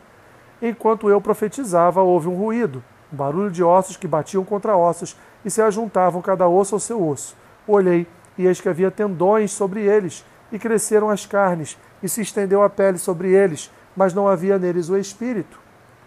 Enquanto 0.60 1.08
eu 1.08 1.20
profetizava, 1.20 2.02
houve 2.02 2.28
um 2.28 2.36
ruído, 2.36 2.84
um 3.12 3.16
barulho 3.16 3.50
de 3.50 3.62
ossos 3.62 3.96
que 3.96 4.06
batiam 4.06 4.44
contra 4.44 4.76
ossos 4.76 5.16
e 5.44 5.50
se 5.50 5.60
ajuntavam 5.60 6.22
cada 6.22 6.48
osso 6.48 6.74
ao 6.74 6.80
seu 6.80 7.06
osso. 7.06 7.36
Olhei, 7.66 8.06
e 8.36 8.46
eis 8.46 8.60
que 8.60 8.68
havia 8.68 8.90
tendões 8.90 9.50
sobre 9.50 9.82
eles, 9.82 10.24
e 10.52 10.58
cresceram 10.58 11.10
as 11.10 11.26
carnes, 11.26 11.78
e 12.02 12.08
se 12.08 12.20
estendeu 12.20 12.62
a 12.62 12.70
pele 12.70 12.98
sobre 12.98 13.32
eles, 13.32 13.70
mas 13.96 14.14
não 14.14 14.28
havia 14.28 14.58
neles 14.58 14.88
o 14.88 14.96
Espírito. 14.96 15.58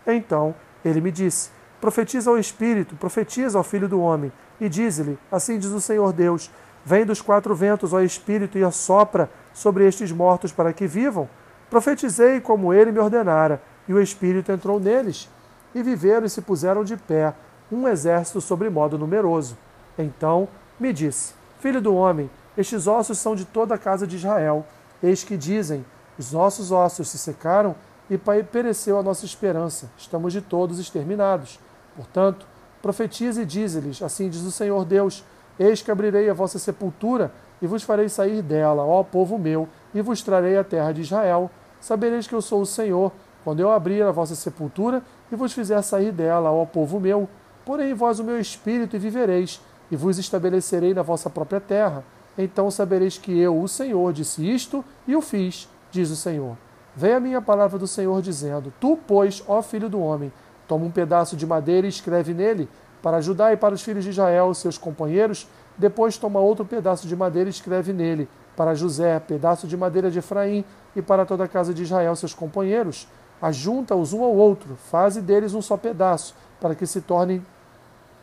Então 0.06 0.56
ele 0.84 1.00
me 1.00 1.12
disse: 1.12 1.50
Profetiza 1.80 2.30
ao 2.30 2.38
Espírito, 2.38 2.96
profetiza 2.96 3.58
ao 3.58 3.64
Filho 3.64 3.88
do 3.88 4.02
Homem, 4.02 4.32
e 4.60 4.70
dize-lhe: 4.70 5.18
Assim 5.32 5.58
diz 5.58 5.72
o 5.72 5.82
Senhor 5.82 6.12
Deus: 6.14 6.50
Vem 6.86 7.06
dos 7.06 7.22
quatro 7.22 7.56
ventos, 7.56 7.94
ó 7.94 8.02
Espírito, 8.02 8.58
e 8.58 8.64
assopra 8.64 9.30
sobre 9.54 9.88
estes 9.88 10.12
mortos 10.12 10.52
para 10.52 10.74
que 10.74 10.88
vivam. 10.88 11.30
Profetizei 11.70 12.40
como 12.42 12.74
ele 12.74 12.92
me 12.92 13.00
ordenara, 13.00 13.62
e 13.88 13.94
o 13.94 14.02
Espírito 14.02 14.52
entrou 14.52 14.80
neles, 14.80 15.30
e 15.74 15.82
viveram 15.82 16.26
e 16.26 16.30
se 16.30 16.42
puseram 16.42 16.84
de 16.84 16.96
pé, 16.98 17.34
um 17.72 17.88
exército 17.88 18.40
sobre 18.42 18.70
modo 18.70 18.98
numeroso. 18.98 19.58
Então 19.98 20.48
me 20.80 20.94
disse: 20.94 21.34
Filho 21.60 21.82
do 21.82 21.96
homem, 21.96 22.30
estes 22.58 22.88
ossos 22.88 23.18
são 23.18 23.36
de 23.36 23.46
toda 23.46 23.76
a 23.76 23.78
casa 23.78 24.06
de 24.06 24.16
Israel. 24.16 24.66
Eis 25.02 25.24
que 25.24 25.38
dizem: 25.38 25.86
os 26.18 26.32
nossos 26.32 26.72
ossos 26.72 27.10
se 27.10 27.18
secaram 27.18 27.76
e 28.10 28.18
pereceu 28.44 29.00
a 29.00 29.04
nossa 29.04 29.26
esperança. 29.26 29.90
Estamos 29.98 30.34
de 30.34 30.42
todos 30.42 30.80
exterminados. 30.80 31.60
Portanto, 31.96 32.46
profetize 32.82 33.42
e 33.42 33.46
dize-lhes: 33.46 34.02
Assim 34.02 34.30
diz 34.30 34.42
o 34.42 34.52
Senhor 34.52 34.86
Deus: 34.86 35.24
Eis 35.58 35.82
que 35.82 35.92
abrirei 35.92 36.30
a 36.30 36.34
vossa 36.34 36.60
sepultura 36.60 37.32
e 37.62 37.68
vos 37.68 37.84
farei 37.84 38.10
sair 38.10 38.42
dela, 38.42 38.84
ó 38.84 39.04
povo 39.04 39.38
meu, 39.38 39.68
e 39.94 40.02
vos 40.02 40.22
trarei 40.22 40.58
a 40.58 40.64
terra 40.64 40.92
de 40.92 41.02
Israel. 41.02 41.50
Sabereis 41.80 42.28
que 42.28 42.36
eu 42.36 42.42
sou 42.42 42.62
o 42.62 42.66
Senhor, 42.66 43.12
quando 43.44 43.60
eu 43.60 43.72
abrir 43.72 44.02
a 44.04 44.12
vossa 44.12 44.36
sepultura 44.36 45.02
e 45.32 45.36
vos 45.36 45.54
fizer 45.54 45.82
sair 45.82 46.12
dela, 46.12 46.52
ó 46.52 46.66
povo 46.66 47.00
meu. 47.00 47.28
Porém 47.66 47.94
vós 47.94 48.20
o 48.20 48.24
meu 48.24 48.40
espírito 48.40 48.96
e 48.96 49.00
vivereis, 49.00 49.62
e 49.90 49.96
vos 49.96 50.18
estabelecerei 50.18 50.94
na 50.94 51.02
vossa 51.02 51.30
própria 51.30 51.62
terra. 51.62 52.04
Então 52.38 52.70
sabereis 52.72 53.18
que 53.18 53.38
eu, 53.38 53.60
o 53.60 53.68
Senhor, 53.68 54.12
disse 54.12 54.50
isto 54.50 54.84
e 55.08 55.16
o 55.16 55.22
fiz 55.22 55.68
diz 55.94 56.10
o 56.10 56.16
Senhor. 56.16 56.58
Vem 56.96 57.14
a 57.14 57.20
minha 57.20 57.42
palavra 57.42 57.80
do 57.80 57.88
Senhor 57.88 58.22
dizendo: 58.22 58.74
Tu, 58.82 58.98
pois, 59.08 59.44
ó 59.48 59.62
filho 59.62 59.88
do 59.88 60.02
homem, 60.02 60.34
toma 60.68 60.86
um 60.86 60.92
pedaço 60.92 61.38
de 61.38 61.46
madeira 61.46 61.86
e 61.86 61.90
escreve 61.90 62.34
nele, 62.34 62.68
para 63.02 63.22
Judá 63.22 63.54
e 63.54 63.58
para 63.58 63.76
os 63.76 63.82
filhos 63.82 64.04
de 64.04 64.10
Israel, 64.10 64.54
seus 64.54 64.78
companheiros. 64.78 65.48
Depois 65.78 66.18
toma 66.18 66.40
outro 66.40 66.66
pedaço 66.66 67.08
de 67.08 67.16
madeira 67.16 67.50
e 67.50 67.52
escreve 67.52 67.94
nele, 67.94 68.28
para 68.56 68.76
José, 68.76 69.20
pedaço 69.20 69.68
de 69.68 69.78
madeira 69.78 70.12
de 70.12 70.20
Efraim, 70.20 70.66
e 70.96 71.02
para 71.02 71.26
toda 71.26 71.46
a 71.46 71.48
casa 71.48 71.74
de 71.74 71.84
Israel, 71.84 72.16
seus 72.16 72.34
companheiros. 72.34 73.08
Ajunta-os 73.44 74.14
um 74.14 74.24
ao 74.24 74.34
outro, 74.34 74.78
faze 74.90 75.22
deles 75.22 75.54
um 75.54 75.62
só 75.62 75.76
pedaço, 75.76 76.34
para 76.62 76.74
que 76.74 76.88
se 76.88 77.02
tornem 77.02 77.46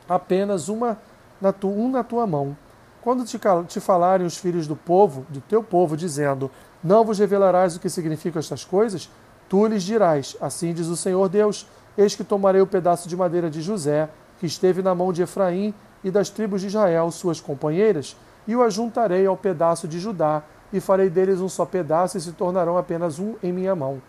apenas 0.08 0.70
uma 0.70 0.96
na 1.38 1.52
tu, 1.52 1.68
um 1.68 1.90
na 1.90 2.02
tua 2.02 2.26
mão. 2.26 2.56
Quando 3.02 3.26
te, 3.26 3.38
te 3.68 3.80
falarem 3.80 4.26
os 4.26 4.38
filhos 4.38 4.66
do 4.66 4.74
povo, 4.74 5.26
do 5.28 5.42
teu 5.42 5.62
povo, 5.62 5.94
dizendo: 5.94 6.50
não 6.82 7.04
vos 7.04 7.18
revelarás 7.18 7.76
o 7.76 7.80
que 7.80 7.90
significam 7.90 8.40
estas 8.40 8.64
coisas? 8.64 9.10
Tu 9.46 9.66
lhes 9.66 9.82
dirás: 9.82 10.38
Assim 10.40 10.72
diz 10.72 10.86
o 10.86 10.96
Senhor 10.96 11.28
Deus: 11.28 11.66
Eis 11.98 12.14
que 12.14 12.24
tomarei 12.24 12.62
o 12.62 12.66
pedaço 12.66 13.06
de 13.06 13.14
madeira 13.14 13.50
de 13.50 13.60
José, 13.60 14.08
que 14.38 14.46
esteve 14.46 14.80
na 14.80 14.94
mão 14.94 15.12
de 15.12 15.20
Efraim 15.20 15.74
e 16.02 16.10
das 16.10 16.30
tribos 16.30 16.62
de 16.62 16.68
Israel, 16.68 17.10
suas 17.10 17.38
companheiras, 17.38 18.16
e 18.48 18.56
o 18.56 18.62
ajuntarei 18.62 19.26
ao 19.26 19.36
pedaço 19.36 19.86
de 19.86 20.00
Judá, 20.00 20.42
e 20.72 20.80
farei 20.80 21.10
deles 21.10 21.40
um 21.40 21.48
só 21.50 21.66
pedaço, 21.66 22.16
e 22.16 22.20
se 22.22 22.32
tornarão 22.32 22.78
apenas 22.78 23.18
um 23.18 23.34
em 23.42 23.52
minha 23.52 23.76
mão. 23.76 24.00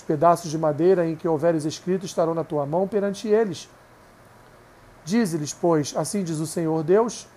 Os 0.00 0.06
pedaços 0.06 0.50
de 0.50 0.56
madeira 0.56 1.06
em 1.06 1.14
que 1.14 1.28
houveres 1.28 1.66
escrito 1.66 2.06
estarão 2.06 2.32
na 2.34 2.42
tua 2.42 2.64
mão 2.64 2.88
perante 2.88 3.28
eles. 3.28 3.68
Dize-lhes, 5.04 5.52
pois, 5.52 5.94
assim 5.94 6.24
diz 6.24 6.38
o 6.38 6.46
Senhor 6.46 6.82
Deus: 6.82 7.28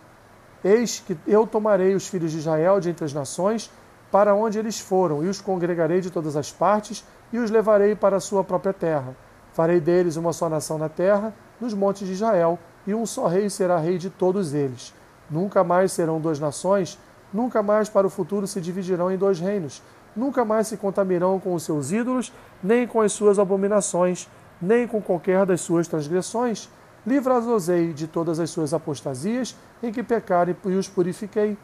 Eis 0.63 1.01
que 1.01 1.17
eu 1.27 1.46
tomarei 1.46 1.93
os 1.93 2.08
filhos 2.08 2.32
de 2.32 2.38
Israel 2.38 2.79
de 2.79 2.89
entre 2.89 3.03
as 3.03 3.12
nações, 3.13 3.70
para 4.10 4.34
onde 4.34 4.58
eles 4.58 4.79
foram, 4.79 5.25
e 5.25 5.27
os 5.27 5.41
congregarei 5.41 6.00
de 6.00 6.10
todas 6.10 6.38
as 6.38 6.53
partes, 6.53 7.03
e 7.34 7.38
os 7.38 7.51
levarei 7.51 7.96
para 7.96 8.15
a 8.15 8.22
sua 8.22 8.46
própria 8.46 8.72
terra. 8.72 9.13
Farei 9.51 9.82
deles 9.82 10.15
uma 10.15 10.32
só 10.32 10.48
nação 10.48 10.77
na 10.77 10.88
terra, 10.88 11.34
nos 11.60 11.74
montes 11.74 12.08
de 12.08 12.13
Israel, 12.13 12.58
e 12.88 12.96
um 12.96 13.05
só 13.05 13.27
rei 13.27 13.50
será 13.50 13.77
rei 13.77 13.98
de 13.98 14.10
todos 14.10 14.53
eles. 14.53 14.93
Nunca 15.29 15.65
mais 15.65 15.91
serão 15.91 16.22
duas 16.22 16.39
nações, 16.39 16.98
Nunca 17.34 17.63
mais 17.63 17.89
para 17.89 18.05
o 18.05 18.12
futuro 18.12 18.46
se 18.46 18.62
dividirão 18.62 19.12
em 19.12 19.17
dois 19.17 19.39
reinos. 19.39 19.82
Nunca 20.15 20.46
mais 20.46 20.67
se 20.67 20.77
contaminarão 20.77 21.39
com 21.39 21.53
os 21.53 21.63
seus 21.63 21.91
ídolos, 21.91 22.32
nem 22.62 22.88
com 22.88 23.01
as 23.01 23.12
suas 23.12 23.39
abominações, 23.39 24.29
nem 24.62 24.88
com 24.88 25.01
qualquer 25.01 25.46
das 25.46 25.62
suas 25.62 25.88
transgressões. 25.88 26.70
Livra-os-ei 27.05 27.93
de 27.93 28.08
todas 28.08 28.39
as 28.39 28.50
suas 28.50 28.74
apostasias 28.74 29.55
em 29.82 29.91
que 29.91 30.03
pecarem 30.03 30.55
e 30.65 30.75
os 30.75 30.88
purifiquei, 30.88 31.58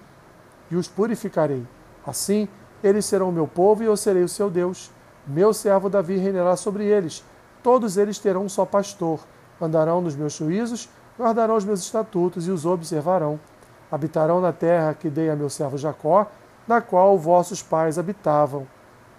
e 0.70 0.76
os 0.76 0.88
purificarei. 0.88 1.66
Assim, 2.06 2.48
eles 2.84 3.06
serão 3.06 3.32
meu 3.32 3.48
povo 3.48 3.84
e 3.84 3.86
eu 3.86 3.96
serei 3.96 4.24
o 4.24 4.30
seu 4.30 4.50
Deus. 4.50 4.92
Meu 5.26 5.54
servo 5.54 5.90
Davi 5.90 6.18
reinará 6.18 6.56
sobre 6.56 6.86
eles. 6.86 7.24
Todos 7.62 7.98
eles 7.98 8.20
terão 8.20 8.44
um 8.44 8.50
só 8.50 8.66
pastor. 8.66 9.20
Andarão 9.62 10.02
nos 10.02 10.16
meus 10.16 10.34
juízos, 10.34 10.90
guardarão 11.18 11.56
os 11.56 11.66
meus 11.66 11.82
estatutos 11.82 12.48
e 12.48 12.52
os 12.52 12.66
observarão 12.66 13.40
habitarão 13.92 14.40
na 14.40 14.54
terra 14.54 14.94
que 14.94 15.10
dei 15.10 15.30
a 15.30 15.36
meu 15.36 15.50
servo 15.50 15.78
Jacó, 15.78 16.28
na 16.70 16.82
qual 16.82 17.18
vossos 17.18 17.64
pais 17.64 17.98
habitavam. 17.98 18.68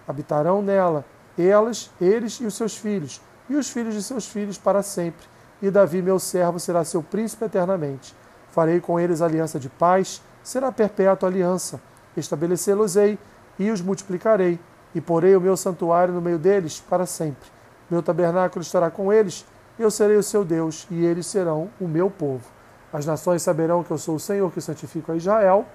Habitarão 0.07 0.61
nela, 0.61 1.03
elas, 1.37 1.91
eles 1.99 2.39
e 2.39 2.45
os 2.45 2.53
seus 2.53 2.77
filhos, 2.77 3.21
e 3.49 3.57
os 3.57 3.69
filhos 3.69 3.93
de 3.93 4.01
seus 4.01 4.25
filhos 4.25 4.57
para 4.57 4.81
sempre. 4.81 5.27
E 5.61 5.69
Davi, 5.69 6.01
meu 6.01 6.17
servo, 6.17 6.61
será 6.61 6.85
seu 6.85 7.03
príncipe 7.03 7.43
eternamente. 7.43 8.15
Farei 8.51 8.79
com 8.79 8.97
eles 8.97 9.21
aliança 9.21 9.59
de 9.59 9.67
paz, 9.67 10.21
será 10.41 10.71
perpétua 10.71 11.27
aliança. 11.27 11.81
Estabelecê-los-ei 12.15 13.19
e 13.59 13.69
os 13.69 13.81
multiplicarei, 13.81 14.57
e 14.95 15.01
porei 15.01 15.35
o 15.35 15.41
meu 15.41 15.57
santuário 15.57 16.13
no 16.13 16.21
meio 16.21 16.39
deles 16.39 16.79
para 16.79 17.05
sempre. 17.05 17.49
Meu 17.89 18.01
tabernáculo 18.01 18.61
estará 18.61 18.89
com 18.89 19.11
eles, 19.11 19.45
eu 19.77 19.91
serei 19.91 20.15
o 20.15 20.23
seu 20.23 20.45
Deus, 20.45 20.87
e 20.89 21.03
eles 21.03 21.27
serão 21.27 21.69
o 21.81 21.87
meu 21.87 22.09
povo. 22.09 22.45
As 22.93 23.05
nações 23.05 23.41
saberão 23.41 23.83
que 23.83 23.91
eu 23.91 23.97
sou 23.97 24.15
o 24.15 24.19
Senhor 24.21 24.49
que 24.53 24.61
santifico 24.61 25.11
a 25.11 25.17
Israel, 25.17 25.65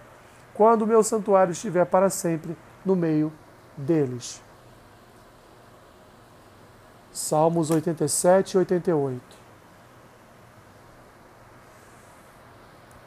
quando 0.56 0.82
o 0.82 0.86
meu 0.86 1.02
santuário 1.02 1.52
estiver 1.52 1.84
para 1.84 2.08
sempre 2.08 2.56
no 2.84 2.96
meio 2.96 3.32
deles. 3.76 4.42
Salmos 7.12 7.70
87 7.70 8.52
e 8.52 8.58
88. 8.58 9.20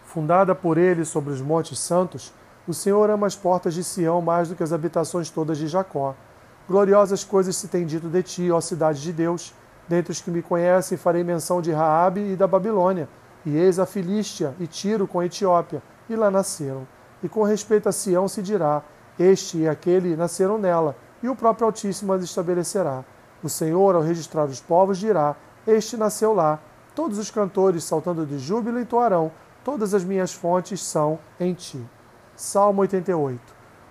Fundada 0.04 0.56
por 0.56 0.78
ele 0.78 1.06
sobre 1.06 1.32
os 1.32 1.42
montes 1.42 1.80
santos, 1.80 2.34
o 2.68 2.74
Senhor 2.74 3.10
ama 3.10 3.28
as 3.28 3.36
portas 3.36 3.74
de 3.74 3.84
Sião 3.84 4.22
mais 4.22 4.50
do 4.50 4.56
que 4.56 4.64
as 4.64 4.74
habitações 4.74 5.30
todas 5.30 5.58
de 5.58 5.68
Jacó. 5.68 6.16
Gloriosas 6.68 7.24
coisas 7.24 7.56
se 7.56 7.68
tem 7.68 7.86
dito 7.86 8.08
de 8.08 8.24
ti, 8.24 8.52
ó 8.52 8.60
cidade 8.60 9.02
de 9.02 9.14
Deus. 9.14 9.54
Dentre 9.88 10.12
os 10.12 10.22
que 10.22 10.30
me 10.30 10.42
conhecem, 10.42 10.98
farei 10.98 11.24
menção 11.24 11.62
de 11.62 11.72
Raabe 11.72 12.22
e 12.22 12.36
da 12.36 12.48
Babilônia 12.48 13.08
e 13.46 13.58
eis 13.58 13.80
a 13.80 13.86
Filístia 13.86 14.54
e 14.60 14.68
Tiro 14.68 15.08
com 15.08 15.20
a 15.20 15.26
Etiópia, 15.26 15.82
e 16.10 16.16
lá 16.16 16.30
nasceram. 16.30 16.88
E 17.24 17.30
com 17.30 17.44
respeito 17.44 17.90
a 17.90 17.92
Sião 17.92 18.28
se 18.28 18.42
dirá: 18.42 18.82
Este 19.18 19.60
e 19.60 19.68
aquele 19.68 20.16
nasceram 20.16 20.58
nela, 20.58 20.96
e 21.22 21.30
o 21.30 21.36
próprio 21.36 21.66
Altíssimo 21.66 22.14
as 22.14 22.24
estabelecerá. 22.24 23.04
O 23.44 23.50
Senhor, 23.50 23.96
ao 23.96 24.02
registrar 24.02 24.46
os 24.46 24.62
povos, 24.62 24.98
dirá: 24.98 25.36
Este 25.68 25.98
nasceu 25.98 26.34
lá. 26.34 26.60
Todos 26.96 27.18
os 27.18 27.32
cantores, 27.32 27.84
saltando 27.84 28.26
de 28.26 28.40
júbilo, 28.40 28.80
entoarão: 28.80 29.32
Todas 29.64 29.94
as 29.94 30.04
minhas 30.04 30.34
fontes 30.34 30.82
são 30.82 31.20
em 31.40 31.54
ti. 31.54 31.84
Salmo 32.36 32.82
88. 32.82 33.40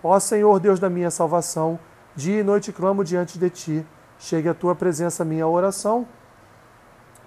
Ó 0.02 0.18
Senhor, 0.18 0.58
Deus 0.60 0.80
da 0.80 0.88
minha 0.88 1.10
salvação, 1.10 1.78
dia 2.14 2.40
e 2.40 2.42
noite 2.42 2.72
clamo 2.72 3.04
diante 3.04 3.38
de 3.38 3.50
ti. 3.50 3.86
Chegue 4.18 4.48
à 4.48 4.54
tua 4.54 4.74
presença 4.74 5.22
a 5.22 5.26
minha 5.26 5.46
oração. 5.46 6.06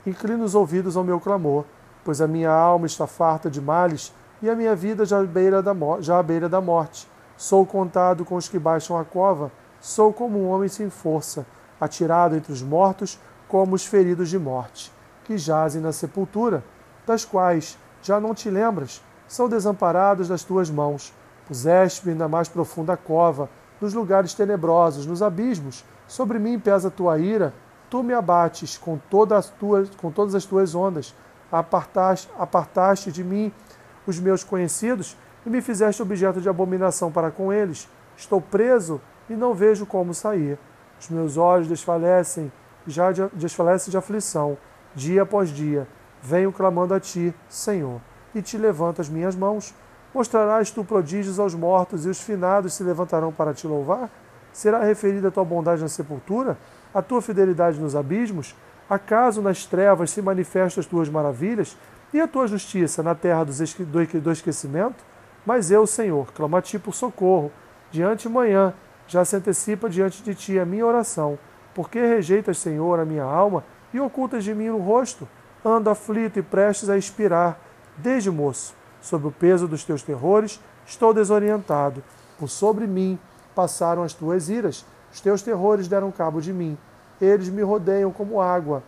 Inclina 0.05 0.43
os 0.43 0.55
ouvidos 0.55 0.97
ao 0.97 1.03
meu 1.03 1.19
clamor 1.19 1.65
pois 2.03 2.21
a 2.21 2.27
minha 2.27 2.51
alma 2.51 2.85
está 2.85 3.07
farta 3.07 3.49
de 3.49 3.61
males 3.61 4.13
e 4.41 4.49
a 4.49 4.55
minha 4.55 4.75
vida 4.75 5.05
já 5.05 5.19
à 5.19 5.23
beira 5.23 5.61
da, 5.61 5.73
já 5.99 6.17
à 6.17 6.23
beira 6.23 6.49
da 6.49 6.59
morte. 6.59 7.07
Sou 7.37 7.65
contado 7.65 8.25
com 8.25 8.35
os 8.35 8.47
que 8.47 8.57
baixam 8.57 8.97
a 8.97 9.05
cova, 9.05 9.51
sou 9.79 10.11
como 10.11 10.39
um 10.39 10.49
homem 10.49 10.67
sem 10.67 10.89
força, 10.89 11.45
atirado 11.79 12.35
entre 12.35 12.51
os 12.51 12.61
mortos, 12.61 13.19
como 13.47 13.75
os 13.75 13.85
feridos 13.85 14.29
de 14.29 14.39
morte, 14.39 14.91
que 15.23 15.37
jazem 15.37 15.81
na 15.81 15.91
sepultura, 15.91 16.63
das 17.05 17.25
quais 17.25 17.77
já 18.01 18.19
não 18.19 18.33
te 18.33 18.49
lembras, 18.49 19.01
são 19.27 19.49
desamparados 19.49 20.27
das 20.27 20.43
tuas 20.43 20.69
mãos. 20.69 21.13
Puseste-me 21.47 22.13
na 22.13 22.27
mais 22.27 22.47
profunda 22.47 22.95
cova, 22.95 23.49
nos 23.79 23.93
lugares 23.93 24.33
tenebrosos, 24.33 25.05
nos 25.05 25.21
abismos. 25.21 25.83
Sobre 26.07 26.39
mim 26.39 26.59
pesa 26.59 26.87
a 26.87 26.91
tua 26.91 27.17
ira, 27.17 27.53
tu 27.89 28.03
me 28.03 28.13
abates 28.13 28.77
com, 28.77 28.97
todas 29.09 29.39
as 29.39 29.49
tuas, 29.49 29.89
com 29.95 30.11
todas 30.11 30.35
as 30.35 30.45
tuas 30.45 30.75
ondas 30.75 31.13
apartaste, 31.51 32.29
apartaste 32.39 33.11
de 33.11 33.23
mim 33.23 33.51
os 34.05 34.19
meus 34.19 34.43
conhecidos 34.43 35.17
e 35.45 35.49
me 35.49 35.61
fizeste 35.61 36.01
objeto 36.01 36.41
de 36.41 36.49
abominação 36.49 37.11
para 37.11 37.31
com 37.31 37.51
eles. 37.51 37.89
Estou 38.15 38.41
preso 38.41 39.01
e 39.29 39.33
não 39.33 39.53
vejo 39.53 39.85
como 39.85 40.13
sair. 40.13 40.57
Os 40.99 41.09
meus 41.09 41.37
olhos 41.37 41.67
desfalecem, 41.67 42.51
já 42.85 43.11
de, 43.11 43.27
desfalecem 43.33 43.91
de 43.91 43.97
aflição, 43.97 44.57
dia 44.95 45.23
após 45.23 45.49
dia. 45.49 45.87
Venho 46.21 46.51
clamando 46.51 46.93
a 46.93 46.99
ti, 46.99 47.33
Senhor, 47.49 47.99
e 48.35 48.41
te 48.41 48.57
levanto 48.57 49.01
as 49.01 49.09
minhas 49.09 49.35
mãos. 49.35 49.73
Mostrarás 50.13 50.69
tu 50.69 50.83
prodígios 50.83 51.39
aos 51.39 51.55
mortos 51.55 52.05
e 52.05 52.09
os 52.09 52.21
finados 52.21 52.73
se 52.73 52.83
levantarão 52.83 53.31
para 53.31 53.53
te 53.53 53.65
louvar? 53.65 54.09
Será 54.53 54.83
referida 54.83 55.29
a 55.29 55.31
tua 55.31 55.45
bondade 55.45 55.81
na 55.81 55.87
sepultura, 55.87 56.57
a 56.93 57.01
tua 57.01 57.21
fidelidade 57.21 57.79
nos 57.79 57.95
abismos? 57.95 58.55
Acaso 58.89 59.41
nas 59.41 59.65
trevas 59.65 60.11
se 60.11 60.21
manifestam 60.21 60.81
as 60.81 60.85
tuas 60.85 61.07
maravilhas 61.07 61.77
e 62.13 62.19
a 62.19 62.27
tua 62.27 62.47
justiça 62.47 63.01
na 63.01 63.15
terra 63.15 63.45
do 63.45 64.31
esquecimento? 64.31 65.03
Mas 65.45 65.71
eu, 65.71 65.87
Senhor, 65.87 66.31
clamo 66.33 66.57
a 66.57 66.61
ti 66.61 66.77
por 66.77 66.93
socorro. 66.93 67.51
Diante 67.91 68.29
manhã 68.29 68.73
já 69.07 69.25
se 69.25 69.35
antecipa 69.35 69.89
diante 69.89 70.21
de 70.21 70.35
ti 70.35 70.59
a 70.59 70.65
minha 70.65 70.85
oração. 70.85 71.37
Porque 71.73 71.99
rejeitas, 71.99 72.57
Senhor, 72.57 72.99
a 72.99 73.05
minha 73.05 73.23
alma 73.23 73.63
e 73.93 73.99
ocultas 73.99 74.43
de 74.43 74.53
mim 74.53 74.69
o 74.69 74.77
rosto? 74.77 75.27
Ando 75.63 75.89
aflito 75.89 76.39
e 76.39 76.41
prestes 76.41 76.89
a 76.89 76.97
expirar. 76.97 77.59
Desde 77.97 78.29
moço, 78.31 78.73
sob 79.01 79.27
o 79.27 79.31
peso 79.31 79.67
dos 79.67 79.83
teus 79.83 80.03
terrores, 80.03 80.59
estou 80.85 81.13
desorientado. 81.13 82.03
Por 82.37 82.49
sobre 82.49 82.87
mim 82.87 83.19
passaram 83.55 84.03
as 84.03 84.13
tuas 84.13 84.49
iras, 84.49 84.85
os 85.11 85.19
teus 85.21 85.41
terrores 85.41 85.87
deram 85.87 86.11
cabo 86.11 86.41
de 86.41 86.53
mim. 86.53 86.77
Eles 87.19 87.49
me 87.49 87.61
rodeiam 87.61 88.11
como 88.11 88.41
água 88.41 88.81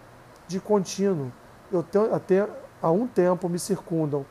de 0.47 0.59
contínuo. 0.59 1.31
Eu 1.71 1.85
até 2.11 2.47
há 2.83 2.91
um 2.91 3.07
tempo 3.07 3.47
me 3.47 3.57
circundam. 3.57 4.25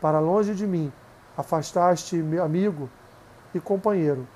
Para 0.00 0.20
longe 0.20 0.54
de 0.54 0.64
mim, 0.64 0.92
afastaste 1.36 2.14
meu 2.16 2.44
amigo 2.44 2.88
e 3.52 3.58
companheiro. 3.58 4.26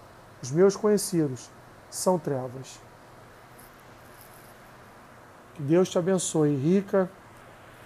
Os 0.43 0.51
meus 0.51 0.75
conhecidos 0.75 1.49
são 1.89 2.19
trevas. 2.19 2.81
Que 5.55 5.63
Deus 5.63 5.89
te 5.89 5.99
abençoe 5.99 6.57
rica 6.57 7.09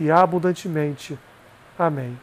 e 0.01 0.11
abundantemente. 0.11 1.19
Amém. 1.79 2.19